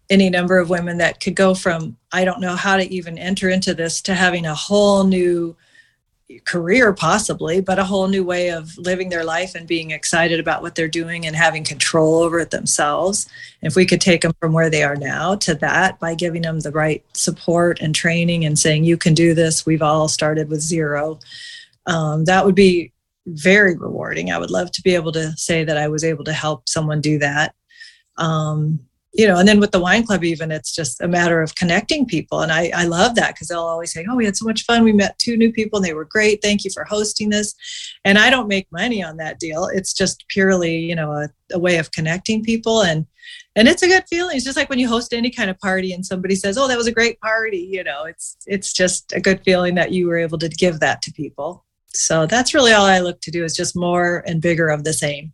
any 0.09 0.29
number 0.29 0.57
of 0.59 0.69
women 0.69 0.97
that 0.97 1.21
could 1.21 1.37
go 1.37 1.53
from, 1.53 1.95
I 2.11 2.25
don't 2.25 2.41
know 2.41 2.57
how 2.57 2.75
to 2.75 2.83
even 2.93 3.17
enter 3.17 3.47
into 3.47 3.73
this 3.73 4.01
to 4.01 4.13
having 4.13 4.45
a 4.45 4.53
whole 4.53 5.05
new 5.05 5.55
career 6.45 6.93
possibly 6.93 7.59
but 7.59 7.79
a 7.79 7.83
whole 7.83 8.07
new 8.07 8.23
way 8.23 8.49
of 8.49 8.77
living 8.77 9.09
their 9.09 9.23
life 9.23 9.55
and 9.55 9.67
being 9.67 9.91
excited 9.91 10.39
about 10.39 10.61
what 10.61 10.75
they're 10.75 10.87
doing 10.87 11.25
and 11.25 11.35
having 11.35 11.63
control 11.63 12.19
over 12.19 12.39
it 12.39 12.51
themselves. 12.51 13.27
If 13.61 13.75
we 13.75 13.85
could 13.85 14.01
take 14.01 14.21
them 14.21 14.33
from 14.39 14.53
where 14.53 14.69
they 14.69 14.83
are 14.83 14.95
now 14.95 15.35
to 15.35 15.55
that 15.55 15.99
by 15.99 16.15
giving 16.15 16.43
them 16.43 16.59
the 16.59 16.71
right 16.71 17.03
support 17.13 17.79
and 17.81 17.95
training 17.95 18.45
and 18.45 18.57
saying 18.57 18.83
you 18.83 18.97
can 18.97 19.13
do 19.13 19.33
this. 19.33 19.65
We've 19.65 19.81
all 19.81 20.07
started 20.07 20.49
with 20.49 20.61
zero 20.61 21.19
um, 21.89 22.25
that 22.25 22.45
would 22.45 22.55
be 22.55 22.93
very 23.25 23.75
rewarding. 23.75 24.31
I 24.31 24.37
would 24.37 24.51
love 24.51 24.71
to 24.71 24.81
be 24.81 24.95
able 24.95 25.11
to 25.13 25.35
say 25.35 25.63
that 25.63 25.77
i 25.77 25.87
was 25.87 26.03
able 26.03 26.23
to 26.23 26.33
help 26.33 26.69
someone 26.69 27.01
do 27.01 27.17
that. 27.19 27.55
Um, 28.17 28.79
you 29.13 29.27
know, 29.27 29.37
and 29.37 29.47
then 29.47 29.59
with 29.59 29.71
the 29.71 29.79
wine 29.79 30.05
club, 30.05 30.23
even 30.23 30.51
it's 30.51 30.73
just 30.73 31.01
a 31.01 31.07
matter 31.07 31.41
of 31.41 31.55
connecting 31.55 32.05
people. 32.05 32.41
And 32.41 32.51
I, 32.51 32.71
I 32.75 32.85
love 32.85 33.15
that 33.15 33.33
because 33.33 33.47
they'll 33.47 33.59
always 33.59 33.91
say, 33.91 34.05
Oh, 34.07 34.15
we 34.15 34.25
had 34.25 34.37
so 34.37 34.45
much 34.45 34.65
fun. 34.65 34.83
We 34.83 34.93
met 34.93 35.17
two 35.17 35.35
new 35.35 35.51
people 35.51 35.77
and 35.77 35.85
they 35.85 35.93
were 35.93 36.05
great. 36.05 36.41
Thank 36.41 36.63
you 36.63 36.69
for 36.71 36.83
hosting 36.83 37.29
this. 37.29 37.55
And 38.05 38.19
I 38.19 38.29
don't 38.29 38.47
make 38.47 38.67
money 38.71 39.03
on 39.03 39.17
that 39.17 39.39
deal. 39.39 39.65
It's 39.65 39.93
just 39.93 40.25
purely, 40.27 40.77
you 40.77 40.95
know, 40.95 41.11
a, 41.11 41.29
a 41.51 41.59
way 41.59 41.77
of 41.77 41.91
connecting 41.91 42.43
people. 42.43 42.83
And, 42.83 43.07
and 43.55 43.67
it's 43.67 43.81
a 43.81 43.87
good 43.87 44.03
feeling. 44.07 44.37
It's 44.37 44.45
just 44.45 44.57
like 44.57 44.69
when 44.69 44.79
you 44.79 44.87
host 44.87 45.11
any 45.11 45.31
kind 45.31 45.49
of 45.49 45.59
party 45.59 45.91
and 45.91 46.05
somebody 46.05 46.35
says, 46.35 46.57
Oh, 46.57 46.67
that 46.67 46.77
was 46.77 46.87
a 46.87 46.91
great 46.91 47.19
party. 47.19 47.67
You 47.71 47.83
know, 47.83 48.03
it's, 48.05 48.37
it's 48.45 48.73
just 48.73 49.11
a 49.13 49.19
good 49.19 49.43
feeling 49.43 49.73
that 49.75 49.91
you 49.91 50.07
were 50.07 50.17
able 50.17 50.37
to 50.37 50.49
give 50.49 50.79
that 50.81 51.01
to 51.03 51.11
people. 51.11 51.65
So 51.93 52.27
that's 52.27 52.53
really 52.53 52.73
all 52.73 52.85
I 52.85 52.99
look 52.99 53.21
to 53.21 53.31
do 53.31 53.43
is 53.43 53.55
just 53.55 53.75
more 53.75 54.23
and 54.27 54.39
bigger 54.39 54.69
of 54.69 54.83
the 54.83 54.93
same. 54.93 55.33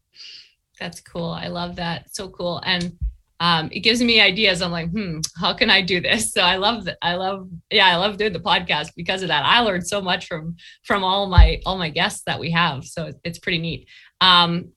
That's 0.79 1.01
cool. 1.01 1.29
I 1.29 1.47
love 1.47 1.75
that. 1.75 2.15
So 2.15 2.29
cool. 2.29 2.61
And 2.65 2.97
um, 3.39 3.69
it 3.71 3.81
gives 3.81 4.01
me 4.01 4.21
ideas. 4.21 4.61
I'm 4.61 4.71
like, 4.71 4.89
hmm, 4.91 5.19
how 5.39 5.53
can 5.53 5.69
I 5.69 5.81
do 5.81 5.99
this? 5.99 6.31
So 6.31 6.41
I 6.41 6.55
love 6.55 6.85
that. 6.85 6.97
I 7.01 7.15
love, 7.15 7.49
yeah, 7.69 7.87
I 7.87 7.97
love 7.97 8.17
doing 8.17 8.33
the 8.33 8.39
podcast 8.39 8.91
because 8.95 9.21
of 9.21 9.27
that. 9.27 9.43
I 9.45 9.59
learned 9.59 9.87
so 9.87 10.01
much 10.01 10.27
from 10.27 10.55
from 10.83 11.03
all 11.03 11.27
my 11.27 11.61
all 11.65 11.77
my 11.77 11.89
guests 11.89 12.23
that 12.25 12.39
we 12.39 12.51
have. 12.51 12.85
So 12.85 13.11
it's 13.23 13.39
pretty 13.39 13.59
neat. 13.59 13.87
Um, 14.21 14.71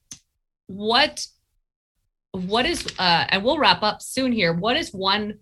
what 0.67 1.25
what 2.31 2.65
is 2.65 2.85
uh, 2.99 3.25
and 3.29 3.43
we'll 3.43 3.57
wrap 3.57 3.81
up 3.81 4.01
soon 4.01 4.31
here. 4.31 4.53
What 4.53 4.77
is 4.77 4.93
one? 4.93 5.39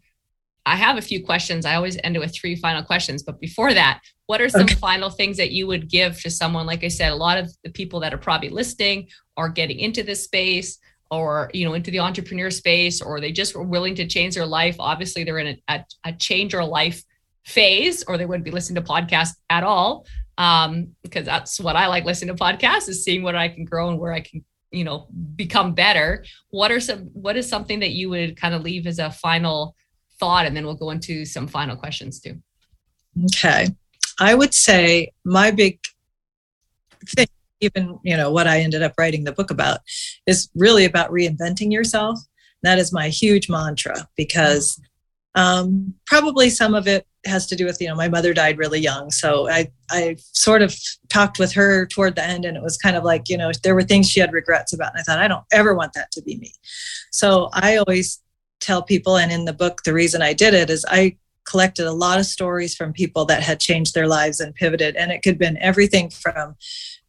I 0.66 0.76
have 0.76 0.98
a 0.98 1.02
few 1.02 1.24
questions. 1.24 1.66
I 1.66 1.76
always 1.76 1.98
end 2.04 2.18
it 2.18 2.20
with 2.20 2.36
three 2.36 2.56
final 2.56 2.84
questions. 2.84 3.24
But 3.24 3.40
before 3.40 3.74
that, 3.74 4.02
what 4.26 4.42
are 4.42 4.50
some 4.50 4.64
okay. 4.64 4.76
final 4.76 5.10
things 5.10 5.38
that 5.38 5.52
you 5.52 5.66
would 5.66 5.90
give 5.90 6.22
to 6.22 6.30
someone? 6.30 6.66
Like 6.66 6.84
I 6.84 6.90
said, 6.90 7.14
a 7.14 7.16
lot 7.16 7.38
of 7.38 7.50
the 7.64 7.72
people 7.72 8.02
that 8.02 8.14
are 8.14 8.18
probably 8.18 8.50
listening 8.50 9.08
or 9.38 9.48
getting 9.50 9.80
into 9.80 10.04
this 10.04 10.26
space 10.26 10.78
or 11.12 11.50
you 11.54 11.66
know 11.66 11.74
into 11.74 11.92
the 11.92 12.00
entrepreneur 12.00 12.50
space 12.50 13.02
or 13.02 13.20
they 13.20 13.32
just 13.32 13.56
were 13.56 13.64
willing 13.64 13.96
to 13.96 14.08
change 14.08 14.36
their 14.36 14.46
life. 14.46 14.76
Obviously 14.80 15.24
they're 15.24 15.40
in 15.40 15.48
a, 15.48 15.76
a, 15.76 15.86
a 16.06 16.14
change 16.14 16.54
or 16.54 16.64
life 16.64 17.04
phase 17.46 18.04
or 18.04 18.18
they 18.18 18.26
wouldn't 18.26 18.46
be 18.46 18.52
listening 18.52 18.82
to 18.84 18.90
podcasts 18.90 19.36
at 19.50 19.64
all 19.64 20.06
um, 20.38 20.90
because 21.02 21.26
that's 21.26 21.62
what 21.62 21.78
i 21.78 21.88
like 21.88 22.04
listening 22.04 22.36
to 22.36 22.44
podcasts 22.44 22.90
is 22.90 23.06
seeing 23.06 23.24
what 23.24 23.36
i 23.36 23.48
can 23.48 23.64
grow 23.64 23.88
and 23.88 23.98
where 23.98 24.12
i 24.12 24.20
can 24.20 24.44
you 24.72 24.84
know 24.84 25.08
become 25.36 25.74
better. 25.74 26.26
What 26.50 26.72
are 26.72 26.80
some 26.80 27.10
what 27.14 27.38
is 27.38 27.48
something 27.48 27.80
that 27.80 27.92
you 27.92 28.10
would 28.10 28.38
kind 28.38 28.54
of 28.54 28.62
leave 28.62 28.88
as 28.88 29.00
a 29.00 29.12
final 29.12 29.76
thought 30.20 30.46
and 30.46 30.56
then 30.56 30.66
we'll 30.66 30.76
go 30.76 30.90
into 30.90 31.26
some 31.26 31.48
final 31.48 31.76
questions 31.76 32.20
too? 32.20 32.42
Okay. 33.26 33.68
I 34.20 34.36
would 34.36 34.54
say 34.54 35.12
my 35.24 35.52
big 35.52 35.80
thing 37.08 37.28
even 37.62 38.00
you 38.04 38.16
know 38.16 38.32
what 38.32 38.48
i 38.48 38.60
ended 38.60 38.84
up 38.84 38.94
writing 38.98 39.24
the 39.24 39.32
book 39.32 39.52
about 39.52 39.80
is 40.28 40.50
really 40.56 40.86
about 40.86 41.12
reinventing 41.12 41.72
yourself. 41.72 42.20
That 42.64 42.80
is 42.80 42.92
my 42.92 43.10
huge 43.10 43.50
mantra 43.50 44.08
because 44.16 44.80
um, 45.36 45.94
probably 46.08 46.50
some 46.50 46.74
of 46.74 46.88
it 46.88 47.06
has 47.26 47.46
to 47.48 47.56
do 47.56 47.66
with 47.66 47.80
you 47.80 47.88
know 47.88 47.96
my 47.96 48.10
mother 48.10 48.34
died 48.34 48.58
really 48.58 48.80
young. 48.80 49.12
So 49.12 49.50
i 49.50 49.68
i 49.90 50.16
sort 50.34 50.62
of 50.62 50.76
talked 51.10 51.40
with 51.40 51.54
her 51.54 51.86
toward 51.88 52.16
the 52.16 52.24
end 52.24 52.46
and 52.46 52.58
it 52.58 52.64
was 52.64 52.78
kind 52.78 52.96
of 52.96 53.04
like 53.04 53.30
you 53.30 53.38
know 53.38 53.52
there 53.64 53.76
were 53.76 53.84
things 53.84 54.10
she 54.10 54.20
had 54.20 54.34
regrets 54.34 54.74
about 54.74 54.92
and 54.92 55.00
i 55.00 55.04
thought 55.04 55.20
i 55.20 55.28
don't 55.28 55.46
ever 55.52 55.74
want 55.74 55.94
that 55.94 56.12
to 56.12 56.22
be 56.22 56.38
me. 56.38 56.54
So 57.12 57.50
i 57.54 57.78
always 57.78 58.22
tell 58.60 58.82
people 58.82 59.18
and 59.18 59.32
in 59.32 59.46
the 59.46 59.54
book 59.54 59.84
the 59.84 59.94
reason 59.94 60.22
i 60.22 60.34
did 60.34 60.54
it 60.54 60.70
is 60.70 60.86
i 60.90 61.16
collected 61.46 61.86
a 61.88 61.94
lot 61.94 62.20
of 62.20 62.26
stories 62.26 62.76
from 62.76 62.92
people 62.92 63.24
that 63.26 63.44
had 63.44 63.60
changed 63.60 63.94
their 63.94 64.08
lives 64.08 64.40
and 64.40 64.56
pivoted 64.56 64.96
and 64.96 65.12
it 65.12 65.22
could 65.22 65.34
have 65.34 65.40
been 65.40 65.58
everything 65.62 66.10
from 66.10 66.56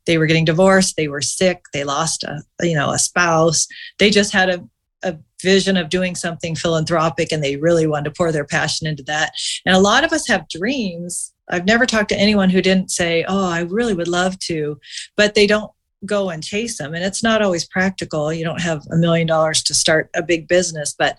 they 0.09 0.19
were 0.19 0.27
getting 0.27 0.45
divorced 0.45 0.97
they 0.97 1.07
were 1.07 1.23
sick 1.23 1.63
they 1.73 1.85
lost 1.85 2.25
a 2.25 2.43
you 2.61 2.75
know 2.75 2.91
a 2.91 2.99
spouse. 2.99 3.67
They 3.99 4.11
just 4.11 4.33
had 4.33 4.51
a, 4.51 4.65
a 5.03 5.17
vision 5.43 5.77
of 5.77 5.89
doing 5.89 6.15
something 6.15 6.55
philanthropic 6.55 7.33
and 7.33 7.43
they 7.43 7.57
really 7.57 7.87
wanted 7.87 8.07
to 8.07 8.17
pour 8.17 8.33
their 8.33 8.45
passion 8.45 8.87
into 8.87 9.03
that. 9.05 9.33
And 9.65 9.77
a 9.77 9.81
lot 9.81 10.05
of 10.05 10.13
us 10.13 10.27
have 10.29 10.49
dreams. 10.49 11.33
I've 11.51 11.65
never 11.65 11.87
talked 11.87 12.11
to 12.11 12.19
anyone 12.19 12.51
who 12.51 12.63
didn't 12.63 12.91
say 12.91 13.25
oh 13.29 13.49
i 13.49 13.61
really 13.61 13.95
would 13.95 14.09
love 14.09 14.39
to 14.41 14.79
but 15.17 15.35
they 15.35 15.47
don't 15.47 15.71
go 16.07 16.31
and 16.31 16.45
chase 16.45 16.79
them. 16.79 16.95
And 16.95 17.03
it's 17.03 17.25
not 17.25 17.43
always 17.43 17.67
practical. 17.67 18.33
You 18.33 18.45
don't 18.45 18.61
have 18.61 18.85
a 18.93 18.97
million 18.97 19.27
dollars 19.27 19.65
to 19.65 19.75
start 19.75 20.11
a 20.15 20.23
big 20.23 20.47
business 20.47 20.95
but 20.97 21.19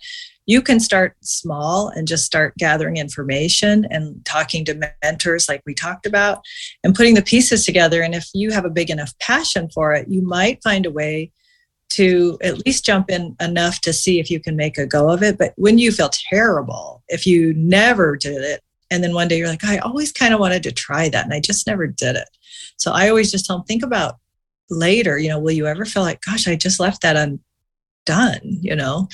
you 0.50 0.64
can 0.64 0.80
start 0.80 1.16
small 1.22 1.90
and 1.90 2.08
just 2.08 2.26
start 2.26 2.58
gathering 2.58 2.98
information 2.98 3.86
and 3.92 4.26
talking 4.26 4.66
to 4.66 4.92
mentors 5.04 5.48
like 5.48 5.62
we 5.64 5.76
talked 5.76 6.08
about 6.08 6.44
and 6.84 6.96
putting 6.96 7.14
the 7.14 7.22
pieces 7.22 7.64
together. 7.64 8.02
And 8.02 8.16
if 8.16 8.28
you 8.34 8.50
have 8.50 8.66
a 8.66 8.70
big 8.72 8.90
enough 8.90 9.14
passion 9.20 9.70
for 9.70 9.94
it 9.94 10.08
you 10.10 10.24
might 10.24 10.64
find 10.64 10.88
a 10.88 10.92
way 10.92 11.32
to 11.90 12.40
at 12.42 12.66
least 12.66 12.84
jump 12.84 13.12
in 13.12 13.36
enough 13.40 13.80
to 13.82 13.94
see 13.94 14.20
if 14.20 14.32
you 14.32 14.40
can 14.40 14.56
make 14.56 14.80
a 14.80 14.88
go 14.88 15.12
of 15.12 15.22
it. 15.22 15.38
But 15.38 15.54
when 15.56 15.78
you 15.78 15.92
feel 15.92 16.10
terrible 16.10 17.04
if 17.10 17.28
you 17.28 17.54
never 17.54 18.16
did 18.16 18.42
it 18.42 18.64
and 18.90 19.04
then 19.04 19.14
one 19.14 19.28
day 19.28 19.38
you're 19.38 19.48
like 19.48 19.64
i 19.64 19.78
always 19.78 20.12
kind 20.12 20.34
of 20.34 20.40
wanted 20.40 20.64
to 20.64 20.72
try 20.72 21.10
that 21.10 21.26
and 21.26 21.34
i 21.34 21.40
just 21.40 21.68
never 21.68 21.86
did 21.86 22.16
it. 22.16 22.30
So 22.78 22.92
i 22.92 23.08
always 23.08 23.32
just 23.32 23.46
tell 23.46 23.58
them 23.58 23.66
think 23.66 23.84
about 23.84 24.16
later 24.72 25.20
you 25.20 25.30
know 25.30 25.40
will 25.40 25.52
you 25.52 25.68
ever 25.68 25.86
feel 25.86 26.04
like 26.04 26.22
gosh 26.22 26.48
i 26.48 26.56
just 26.56 26.80
left 26.80 27.02
that 27.02 27.16
undone 27.16 28.40
you 28.44 28.76
know 28.76 29.08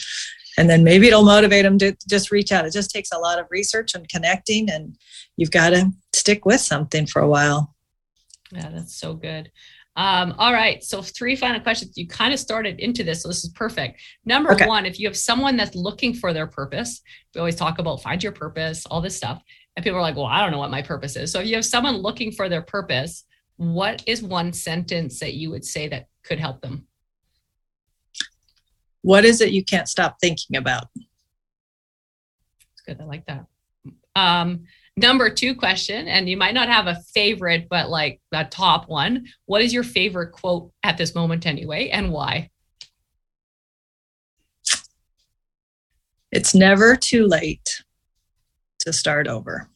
and 0.58 0.70
then 0.70 0.84
maybe 0.84 1.08
it'll 1.08 1.24
motivate 1.24 1.64
them 1.64 1.78
to 1.80 1.96
just 2.10 2.32
reach 2.32 2.52
out. 2.52 2.66
It 2.66 2.74
just 2.74 2.92
takes 2.92 3.12
a 3.12 3.18
lot 3.18 3.40
of 3.40 3.48
research 3.50 3.94
and 3.94 4.08
connecting 4.08 4.70
and 4.70 4.98
you've 5.38 5.52
got 5.52 5.72
to 5.72 5.92
stick 6.14 6.46
with 6.46 6.62
something 6.62 7.06
for 7.06 7.22
a 7.22 7.28
while. 7.28 7.76
Yeah 8.52 8.70
that's 8.70 8.96
so 8.96 9.14
good. 9.14 9.52
Um, 9.98 10.36
all 10.38 10.54
right 10.54 10.84
so 10.84 11.02
three 11.02 11.36
final 11.36 11.62
questions. 11.62 11.98
You 11.98 12.08
kind 12.08 12.34
of 12.34 12.40
started 12.40 12.80
into 12.80 13.04
this 13.04 13.24
so 13.24 13.30
this 13.30 13.44
is 13.44 13.50
perfect. 13.52 14.02
Number 14.26 14.54
okay. 14.54 14.68
one 14.68 14.86
if 14.86 15.00
you 15.00 15.08
have 15.08 15.18
someone 15.18 15.58
that's 15.58 15.76
looking 15.76 16.14
for 16.14 16.34
their 16.34 16.48
purpose 16.48 17.02
we 17.34 17.40
always 17.40 17.56
talk 17.56 17.80
about 17.80 18.02
find 18.02 18.22
your 18.22 18.32
purpose 18.32 18.86
all 18.86 19.02
this 19.02 19.16
stuff 19.16 19.42
and 19.76 19.84
people 19.84 19.98
are 19.98 20.02
like 20.02 20.16
well 20.16 20.26
i 20.26 20.42
don't 20.42 20.52
know 20.52 20.58
what 20.58 20.72
my 20.72 20.82
purpose 20.82 21.16
is. 21.16 21.32
So 21.32 21.40
if 21.40 21.48
you 21.48 21.56
have 21.56 21.66
someone 21.66 21.98
looking 21.98 22.32
for 22.32 22.50
their 22.50 22.62
purpose 22.62 23.26
what 23.58 24.04
is 24.06 24.22
one 24.22 24.52
sentence 24.52 25.20
that 25.20 25.36
you 25.36 25.50
would 25.50 25.64
say 25.64 25.88
that 25.88 26.08
could 26.24 26.40
help 26.40 26.62
them 26.62 26.88
what 29.06 29.24
is 29.24 29.40
it 29.40 29.52
you 29.52 29.64
can't 29.64 29.88
stop 29.88 30.18
thinking 30.20 30.58
about? 30.58 30.88
That's 30.96 32.82
good. 32.88 33.00
I 33.00 33.06
like 33.06 33.28
that. 33.28 33.46
Um, 34.16 34.64
number 34.98 35.30
two 35.30 35.54
question, 35.54 36.08
and 36.08 36.28
you 36.28 36.38
might 36.38 36.56
not 36.56 36.70
have 36.70 36.88
a 36.88 37.00
favorite, 37.14 37.68
but 37.70 37.92
like 37.92 38.20
a 38.32 38.46
top 38.46 38.90
one. 38.90 39.28
What 39.46 39.62
is 39.62 39.72
your 39.72 39.84
favorite 39.84 40.32
quote 40.32 40.72
at 40.82 40.98
this 40.98 41.14
moment, 41.14 41.46
anyway, 41.46 41.90
and 41.90 42.12
why? 42.12 42.50
It's 46.32 46.56
never 46.56 46.96
too 46.96 47.28
late 47.28 47.84
to 48.80 48.92
start 48.92 49.28
over. 49.28 49.70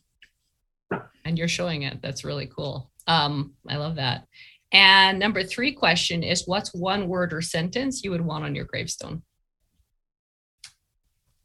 And 1.24 1.38
you're 1.38 1.48
showing 1.48 1.84
it. 1.84 2.02
That's 2.02 2.26
really 2.26 2.48
cool. 2.48 2.90
Um, 3.06 3.54
I 3.68 3.78
love 3.78 3.98
that. 3.98 4.26
And 4.72 5.18
number 5.20 5.44
three 5.44 5.72
question 5.72 6.22
is 6.24 6.48
what's 6.48 6.74
one 6.74 7.08
word 7.08 7.34
or 7.34 7.42
sentence 7.42 8.04
you 8.04 8.12
would 8.12 8.22
want 8.22 8.46
on 8.46 8.56
your 8.56 8.66
gravestone? 8.66 9.24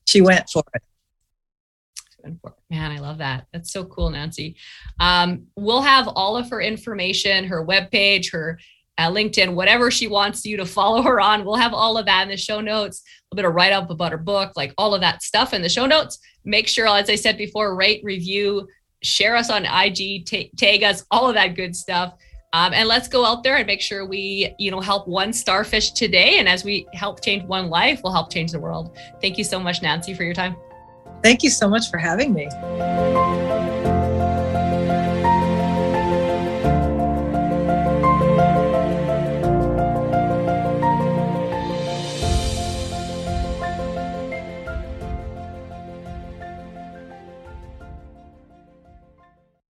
She 0.07 0.21
went 0.21 0.51
for 0.51 0.63
it. 0.75 0.83
Man, 2.71 2.91
I 2.91 2.99
love 2.99 3.19
that. 3.19 3.47
That's 3.53 3.73
so 3.73 3.85
cool, 3.85 4.11
Nancy. 4.11 4.57
Um, 5.01 5.47
we'll 5.57 5.83
have 5.83 6.09
all 6.09 6.37
of 6.37 6.51
her 6.51 6.61
information, 6.61 7.45
her 7.45 7.65
webpage, 7.67 8.33
her 8.33 8.59
uh, 8.97 9.11
LinkedIn, 9.11 9.55
whatever 9.55 9.91
she 9.91 10.07
wants 10.07 10.45
you 10.45 10.57
to 10.57 10.67
follow 10.67 11.03
her 11.03 11.21
on. 11.21 11.45
We'll 11.45 11.57
have 11.57 11.75
all 11.75 11.99
of 11.99 12.07
that 12.07 12.23
in 12.23 12.29
the 12.29 12.37
show 12.37 12.61
notes, 12.61 13.03
a 13.03 13.35
little 13.35 13.43
bit 13.43 13.49
of 13.49 13.55
write 13.55 13.73
up 13.73 13.91
about 13.91 14.13
her 14.13 14.19
book, 14.19 14.53
like 14.57 14.73
all 14.79 14.95
of 14.95 15.01
that 15.01 15.23
stuff 15.23 15.53
in 15.53 15.63
the 15.63 15.69
show 15.69 15.87
notes. 15.87 16.19
Make 16.45 16.69
sure, 16.69 16.87
as 16.87 17.11
I 17.11 17.17
said 17.17 17.37
before, 17.37 17.75
rate, 17.75 18.03
review, 18.05 18.69
share 19.03 19.37
us 19.37 19.51
on 19.51 19.65
IG, 19.65 20.27
t- 20.27 20.51
tag 20.57 20.83
us, 20.83 21.05
all 21.11 21.29
of 21.29 21.35
that 21.35 21.57
good 21.57 21.75
stuff. 21.75 22.15
Um, 22.55 22.73
and 22.73 22.87
let's 22.87 23.09
go 23.09 23.27
out 23.27 23.43
there 23.43 23.57
and 23.57 23.67
make 23.67 23.81
sure 23.81 24.07
we, 24.07 24.55
you 24.59 24.71
know, 24.71 24.81
help 24.81 25.09
one 25.09 25.33
starfish 25.33 25.91
today. 25.91 26.39
And 26.39 26.49
as 26.49 26.63
we 26.63 26.87
help 26.93 27.21
change 27.21 27.43
one 27.43 27.69
life, 27.69 28.01
we'll 28.05 28.13
help 28.13 28.33
change 28.33 28.53
the 28.53 28.61
world. 28.61 28.97
Thank 29.21 29.39
you 29.39 29.45
so 29.45 29.59
much, 29.59 29.83
Nancy, 29.83 30.15
for 30.15 30.23
your 30.23 30.35
time. 30.35 30.55
Thank 31.21 31.43
you 31.43 31.51
so 31.51 31.69
much 31.69 31.91
for 31.91 31.99
having 31.99 32.33
me. 32.33 32.49